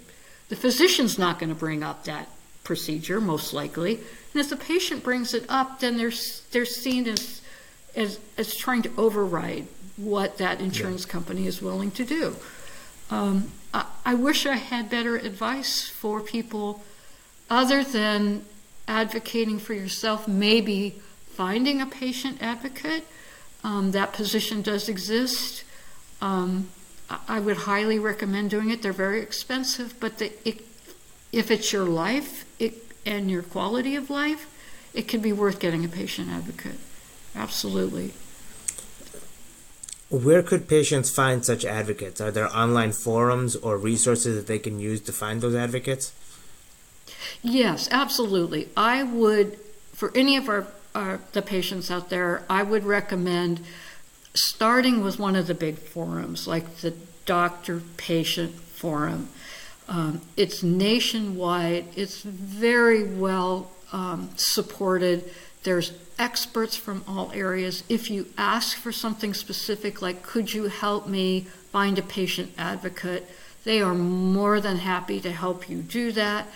the 0.48 0.56
physician's 0.56 1.18
not 1.18 1.38
going 1.38 1.48
to 1.48 1.58
bring 1.58 1.82
up 1.82 2.04
that 2.04 2.28
procedure, 2.64 3.20
most 3.20 3.52
likely. 3.52 3.94
And 3.94 4.40
if 4.40 4.50
the 4.50 4.56
patient 4.56 5.02
brings 5.02 5.34
it 5.34 5.46
up, 5.48 5.80
then 5.80 5.96
they're, 5.96 6.12
they're 6.52 6.64
seen 6.64 7.08
as, 7.08 7.40
as, 7.96 8.20
as 8.36 8.54
trying 8.54 8.82
to 8.82 8.90
override 8.96 9.66
what 9.96 10.38
that 10.38 10.60
insurance 10.60 11.04
company 11.04 11.46
is 11.46 11.60
willing 11.60 11.90
to 11.92 12.04
do. 12.04 12.36
Um, 13.10 13.52
I, 13.74 13.86
I, 14.04 14.14
wish 14.14 14.46
I 14.46 14.56
had 14.56 14.88
better 14.88 15.16
advice 15.16 15.88
for 15.88 16.20
people 16.20 16.82
other 17.50 17.84
than 17.84 18.44
advocating 18.88 19.58
for 19.58 19.74
yourself, 19.74 20.26
maybe 20.26 21.00
finding 21.26 21.80
a 21.80 21.86
patient 21.86 22.42
advocate. 22.42 23.04
Um, 23.64 23.90
that 23.92 24.12
position 24.12 24.62
does 24.62 24.88
exist. 24.88 25.64
Um, 26.20 26.68
I 27.28 27.40
would 27.40 27.58
highly 27.58 27.98
recommend 27.98 28.50
doing 28.50 28.70
it. 28.70 28.82
They're 28.82 28.92
very 28.92 29.20
expensive, 29.20 29.94
but 30.00 30.18
the, 30.18 30.32
it, 30.48 30.64
if 31.32 31.50
it's 31.50 31.72
your 31.72 31.84
life 31.84 32.46
it, 32.58 32.74
and 33.04 33.30
your 33.30 33.42
quality 33.42 33.96
of 33.96 34.08
life, 34.08 34.48
it 34.94 35.08
can 35.08 35.20
be 35.20 35.32
worth 35.32 35.58
getting 35.58 35.84
a 35.84 35.88
patient 35.88 36.30
advocate. 36.30 36.78
Absolutely. 37.34 38.12
Where 40.12 40.42
could 40.42 40.68
patients 40.68 41.08
find 41.08 41.42
such 41.42 41.64
advocates? 41.64 42.20
Are 42.20 42.30
there 42.30 42.54
online 42.54 42.92
forums 42.92 43.56
or 43.56 43.78
resources 43.78 44.36
that 44.36 44.46
they 44.46 44.58
can 44.58 44.78
use 44.78 45.00
to 45.02 45.12
find 45.12 45.40
those 45.40 45.54
advocates? 45.54 46.12
Yes, 47.40 47.88
absolutely. 47.90 48.68
I 48.76 49.04
would, 49.04 49.58
for 49.94 50.12
any 50.14 50.36
of 50.36 50.50
our 50.50 50.66
our, 50.94 51.20
the 51.32 51.40
patients 51.40 51.90
out 51.90 52.10
there, 52.10 52.42
I 52.50 52.62
would 52.62 52.84
recommend 52.84 53.60
starting 54.34 55.02
with 55.02 55.18
one 55.18 55.34
of 55.34 55.46
the 55.46 55.54
big 55.54 55.78
forums, 55.78 56.46
like 56.46 56.76
the 56.76 56.94
doctor 57.24 57.80
patient 57.96 58.54
forum. 58.54 59.30
Um, 59.88 60.20
it's 60.36 60.62
nationwide, 60.62 61.86
it's 61.96 62.20
very 62.22 63.04
well 63.04 63.70
um, 63.90 64.28
supported. 64.36 65.30
There's 65.62 65.90
experts 66.22 66.76
from 66.76 67.04
all 67.08 67.32
areas. 67.34 67.82
If 67.88 68.08
you 68.08 68.28
ask 68.38 68.76
for 68.76 68.92
something 68.92 69.34
specific, 69.34 70.00
like, 70.00 70.22
could 70.22 70.54
you 70.54 70.68
help 70.68 71.08
me 71.08 71.40
find 71.72 71.98
a 71.98 72.02
patient 72.02 72.52
advocate? 72.56 73.28
They 73.64 73.82
are 73.82 73.92
more 73.94 74.60
than 74.60 74.76
happy 74.76 75.20
to 75.20 75.32
help 75.32 75.68
you 75.68 75.82
do 75.82 76.12
that. 76.12 76.46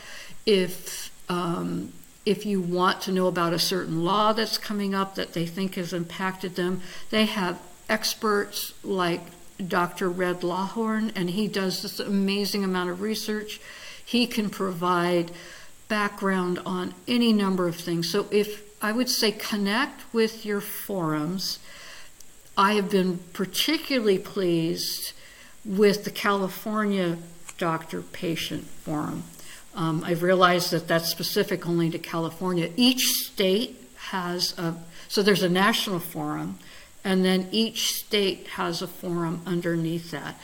If 0.46 1.10
um, 1.28 1.92
if 2.24 2.46
you 2.46 2.60
want 2.60 3.00
to 3.02 3.12
know 3.12 3.26
about 3.26 3.52
a 3.52 3.58
certain 3.58 4.04
law 4.04 4.32
that's 4.32 4.56
coming 4.56 4.94
up 4.94 5.16
that 5.16 5.32
they 5.32 5.46
think 5.46 5.74
has 5.74 5.92
impacted 5.92 6.54
them, 6.54 6.80
they 7.10 7.24
have 7.24 7.60
experts 7.88 8.72
like 8.84 9.22
Dr. 9.66 10.08
Red 10.08 10.40
Lawhern, 10.42 11.10
and 11.16 11.30
he 11.30 11.48
does 11.48 11.82
this 11.82 11.98
amazing 11.98 12.62
amount 12.62 12.90
of 12.90 13.00
research. 13.00 13.60
He 14.04 14.28
can 14.28 14.48
provide 14.48 15.32
background 15.88 16.60
on 16.64 16.94
any 17.08 17.32
number 17.32 17.66
of 17.66 17.76
things. 17.76 18.08
So, 18.08 18.26
if 18.30 18.65
I 18.81 18.93
would 18.93 19.09
say 19.09 19.33
connect 19.33 20.03
with 20.12 20.45
your 20.45 20.61
forums, 20.61 21.59
I 22.57 22.74
have 22.74 22.91
been 22.91 23.18
particularly 23.33 24.18
pleased 24.18 25.12
with 25.64 26.05
the 26.05 26.11
California 26.11 27.18
Doctor 27.59 28.03
Patient 28.03 28.64
Forum. 28.64 29.24
Um, 29.74 30.03
I've 30.05 30.22
realized 30.22 30.70
that 30.70 30.89
that's 30.89 31.09
specific 31.09 31.66
only 31.66 31.91
to 31.91 31.99
California. 31.99 32.70
Each 32.77 33.05
state 33.05 33.77
has 34.11 34.57
a, 34.59 34.74
so 35.09 35.22
there's 35.22 35.43
a 35.43 35.49
national 35.49 35.99
forum, 35.99 36.59
and 37.05 37.24
then 37.24 37.49
each 37.53 37.93
state 37.93 38.47
has 38.49 38.81
a 38.81 38.87
forum 38.87 39.43
underneath 39.47 40.11
that. 40.12 40.41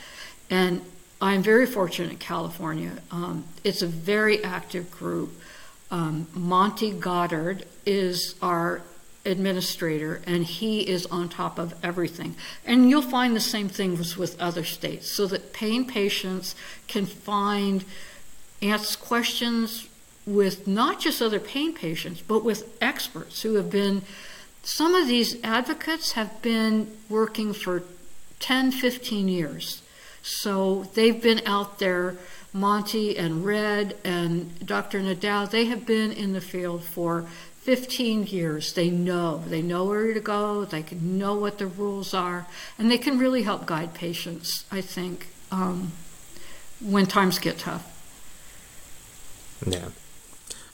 And 0.49 0.81
I'm 1.21 1.41
very 1.41 1.65
fortunate 1.65 2.11
in 2.11 2.17
California. 2.17 2.91
Um, 3.09 3.45
it's 3.63 3.81
a 3.81 3.87
very 3.87 4.43
active 4.43 4.91
group. 4.91 5.31
Um, 5.93 6.25
Monty 6.33 6.91
Goddard 6.91 7.67
is 7.85 8.33
our 8.41 8.81
administrator, 9.27 10.23
and 10.25 10.43
he 10.43 10.89
is 10.89 11.05
on 11.05 11.29
top 11.29 11.59
of 11.59 11.75
everything. 11.83 12.35
And 12.65 12.89
you'll 12.89 13.03
find 13.03 13.35
the 13.35 13.39
same 13.39 13.69
things 13.69 14.17
with 14.17 14.41
other 14.41 14.63
states, 14.63 15.11
so 15.11 15.27
that 15.27 15.53
pain 15.53 15.85
patients 15.85 16.55
can 16.87 17.05
find 17.05 17.85
ask 18.63 18.99
questions 18.99 19.87
with 20.25 20.67
not 20.67 20.99
just 20.99 21.21
other 21.21 21.39
pain 21.39 21.75
patients, 21.75 22.21
but 22.21 22.43
with 22.43 22.75
experts 22.81 23.43
who 23.43 23.53
have 23.53 23.69
been. 23.69 24.01
Some 24.63 24.95
of 24.95 25.07
these 25.07 25.37
advocates 25.43 26.13
have 26.13 26.41
been 26.41 26.91
working 27.07 27.53
for 27.53 27.83
10, 28.39 28.71
15 28.71 29.27
years. 29.27 29.83
So 30.23 30.85
they've 30.95 31.21
been 31.21 31.41
out 31.45 31.77
there. 31.77 32.15
Monty 32.53 33.17
and 33.17 33.43
Red 33.43 33.97
and 34.03 34.65
Dr. 34.65 35.01
Nadal, 35.01 35.49
they 35.49 35.65
have 35.65 35.85
been 35.85 36.11
in 36.11 36.33
the 36.33 36.41
field 36.41 36.83
for 36.83 37.25
15 37.61 38.27
years. 38.27 38.73
They 38.73 38.89
know. 38.89 39.43
They 39.47 39.61
know 39.61 39.85
where 39.85 40.13
to 40.13 40.19
go. 40.19 40.63
They 40.63 40.83
can 40.83 41.17
know 41.17 41.33
what 41.35 41.57
the 41.57 41.65
rules 41.65 42.13
are. 42.13 42.45
And 42.77 42.91
they 42.91 42.99
can 42.99 43.17
really 43.17 43.41
help 43.41 43.65
guide 43.65 43.93
patients, 43.93 44.65
I 44.71 44.81
think, 44.81 45.27
um, 45.51 45.93
when 46.79 47.07
times 47.07 47.39
get 47.39 47.57
tough. 47.57 47.89
Yeah, 49.65 49.89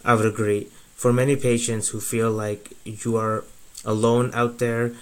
I 0.04 0.16
would 0.16 0.26
agree. 0.26 0.68
For 0.96 1.14
many 1.14 1.36
patients 1.36 1.90
who 1.90 2.02
feel 2.02 2.32
like 2.32 2.74
you 2.84 3.16
are 3.16 3.46
alone 3.86 4.32
out 4.34 4.60
there, 4.60 4.94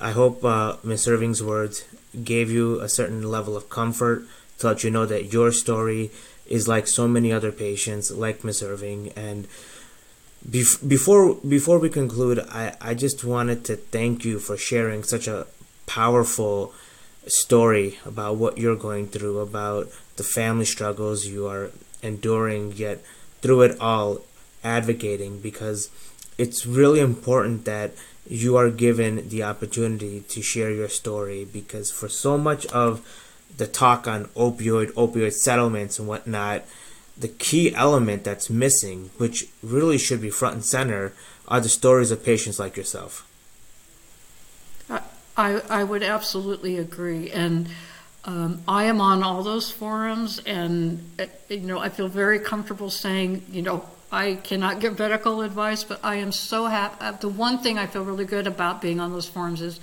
I 0.00 0.12
hope 0.12 0.44
uh, 0.44 0.76
Ms. 0.82 1.08
Irving's 1.08 1.42
words 1.42 1.84
gave 2.22 2.50
you 2.50 2.80
a 2.80 2.88
certain 2.88 3.22
level 3.22 3.56
of 3.56 3.68
comfort 3.68 4.24
to 4.58 4.68
let 4.68 4.84
you 4.84 4.90
know 4.90 5.06
that 5.06 5.32
your 5.32 5.52
story 5.52 6.10
is 6.46 6.68
like 6.68 6.86
so 6.86 7.08
many 7.08 7.32
other 7.32 7.52
patients, 7.52 8.10
like 8.10 8.44
Ms. 8.44 8.62
Irving, 8.62 9.12
and 9.16 9.48
Bef- 10.48 10.86
before 10.86 11.36
before 11.36 11.78
we 11.78 11.88
conclude, 11.88 12.38
I, 12.50 12.76
I 12.78 12.92
just 12.92 13.24
wanted 13.24 13.64
to 13.64 13.76
thank 13.76 14.26
you 14.26 14.38
for 14.38 14.58
sharing 14.58 15.02
such 15.02 15.26
a 15.26 15.46
powerful 15.86 16.74
story 17.26 17.98
about 18.04 18.36
what 18.36 18.58
you're 18.58 18.76
going 18.76 19.08
through, 19.08 19.38
about 19.38 19.88
the 20.16 20.22
family 20.22 20.66
struggles 20.66 21.24
you 21.24 21.46
are 21.46 21.70
enduring, 22.02 22.72
yet 22.72 23.02
through 23.40 23.62
it 23.62 23.80
all 23.80 24.20
advocating 24.62 25.40
because 25.40 25.88
it's 26.36 26.66
really 26.66 27.00
important 27.00 27.64
that 27.64 27.92
you 28.28 28.56
are 28.56 28.70
given 28.70 29.28
the 29.28 29.42
opportunity 29.42 30.20
to 30.28 30.42
share 30.42 30.70
your 30.70 30.88
story 30.88 31.44
because 31.44 31.90
for 31.90 32.08
so 32.08 32.36
much 32.36 32.66
of 32.66 33.00
the 33.56 33.66
talk 33.66 34.06
on 34.06 34.26
opioid 34.28 34.92
opioid 34.92 35.32
settlements 35.32 35.98
and 35.98 36.08
whatnot 36.08 36.64
the 37.16 37.28
key 37.28 37.74
element 37.74 38.24
that's 38.24 38.50
missing, 38.50 39.10
which 39.18 39.48
really 39.62 39.98
should 39.98 40.20
be 40.20 40.30
front 40.30 40.54
and 40.54 40.64
center, 40.64 41.12
are 41.46 41.60
the 41.60 41.68
stories 41.68 42.10
of 42.10 42.24
patients 42.24 42.58
like 42.58 42.76
yourself. 42.76 43.28
I, 45.36 45.60
I 45.68 45.84
would 45.84 46.02
absolutely 46.02 46.78
agree. 46.78 47.30
And 47.30 47.68
um, 48.24 48.62
I 48.68 48.84
am 48.84 49.00
on 49.00 49.22
all 49.22 49.42
those 49.42 49.70
forums, 49.70 50.40
and 50.46 51.04
uh, 51.18 51.26
you 51.48 51.60
know, 51.60 51.78
I 51.78 51.88
feel 51.88 52.08
very 52.08 52.38
comfortable 52.38 52.88
saying, 52.88 53.42
you 53.50 53.60
know, 53.60 53.84
I 54.12 54.36
cannot 54.36 54.78
give 54.78 54.98
medical 54.98 55.42
advice, 55.42 55.82
but 55.82 55.98
I 56.04 56.16
am 56.16 56.30
so 56.30 56.66
happy. 56.66 56.96
Uh, 57.00 57.12
the 57.12 57.28
one 57.28 57.58
thing 57.58 57.78
I 57.78 57.86
feel 57.86 58.04
really 58.04 58.24
good 58.24 58.46
about 58.46 58.80
being 58.80 59.00
on 59.00 59.12
those 59.12 59.28
forums 59.28 59.60
is 59.60 59.80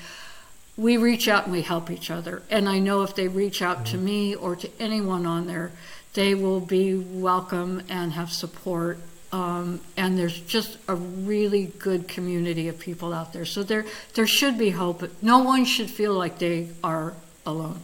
we 0.78 0.98
reach 0.98 1.28
out 1.28 1.44
and 1.44 1.52
we 1.52 1.62
help 1.62 1.90
each 1.90 2.10
other. 2.10 2.44
And 2.50 2.68
I 2.68 2.80
know 2.80 3.04
if 3.04 3.16
they 3.16 3.28
reach 3.28 3.62
out 3.62 3.78
mm-hmm. 3.78 3.86
to 3.86 3.98
me 3.98 4.36
or 4.36 4.56
to 4.56 4.70
anyone 4.80 5.26
on 5.26 5.48
there, 5.48 5.72
they 6.14 6.36
will 6.36 6.60
be 6.60 6.96
welcome 6.96 7.84
and 7.90 8.14
have 8.14 8.32
support. 8.32 8.98
Um, 9.32 9.80
and 9.96 10.18
there's 10.18 10.40
just 10.42 10.78
a 10.88 10.96
really 10.96 11.68
good 11.80 12.08
community 12.08 12.68
of 12.68 12.80
people 12.80 13.14
out 13.14 13.32
there. 13.32 13.46
So 13.46 13.64
there, 13.64 13.86
there 14.16 14.28
should 14.28 14.58
be 14.58 14.72
hope. 14.72 15.10
No 15.22 15.40
one 15.40 15.64
should 15.64 15.90
feel 15.90 16.14
like 16.14 16.40
they 16.40 16.70
are 16.84 17.14
alone. 17.46 17.80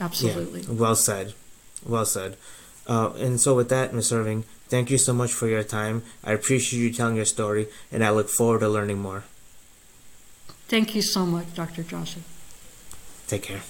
Absolutely. 0.00 0.62
Yeah, 0.62 0.72
well 0.72 0.96
said. 0.96 1.34
Well 1.86 2.06
said. 2.06 2.36
Uh, 2.86 3.12
and 3.18 3.38
so, 3.38 3.54
with 3.54 3.68
that, 3.68 3.92
Ms. 3.92 4.10
Irving, 4.10 4.44
thank 4.68 4.90
you 4.90 4.98
so 4.98 5.12
much 5.12 5.32
for 5.32 5.46
your 5.46 5.62
time. 5.62 6.02
I 6.24 6.32
appreciate 6.32 6.80
you 6.80 6.92
telling 6.92 7.16
your 7.16 7.26
story, 7.26 7.68
and 7.92 8.02
I 8.02 8.10
look 8.10 8.28
forward 8.28 8.60
to 8.60 8.68
learning 8.68 8.98
more. 8.98 9.24
Thank 10.70 10.94
you 10.94 11.02
so 11.02 11.26
much, 11.26 11.52
Dr. 11.52 11.82
Johnson. 11.82 12.22
Take 13.26 13.42
care. 13.42 13.60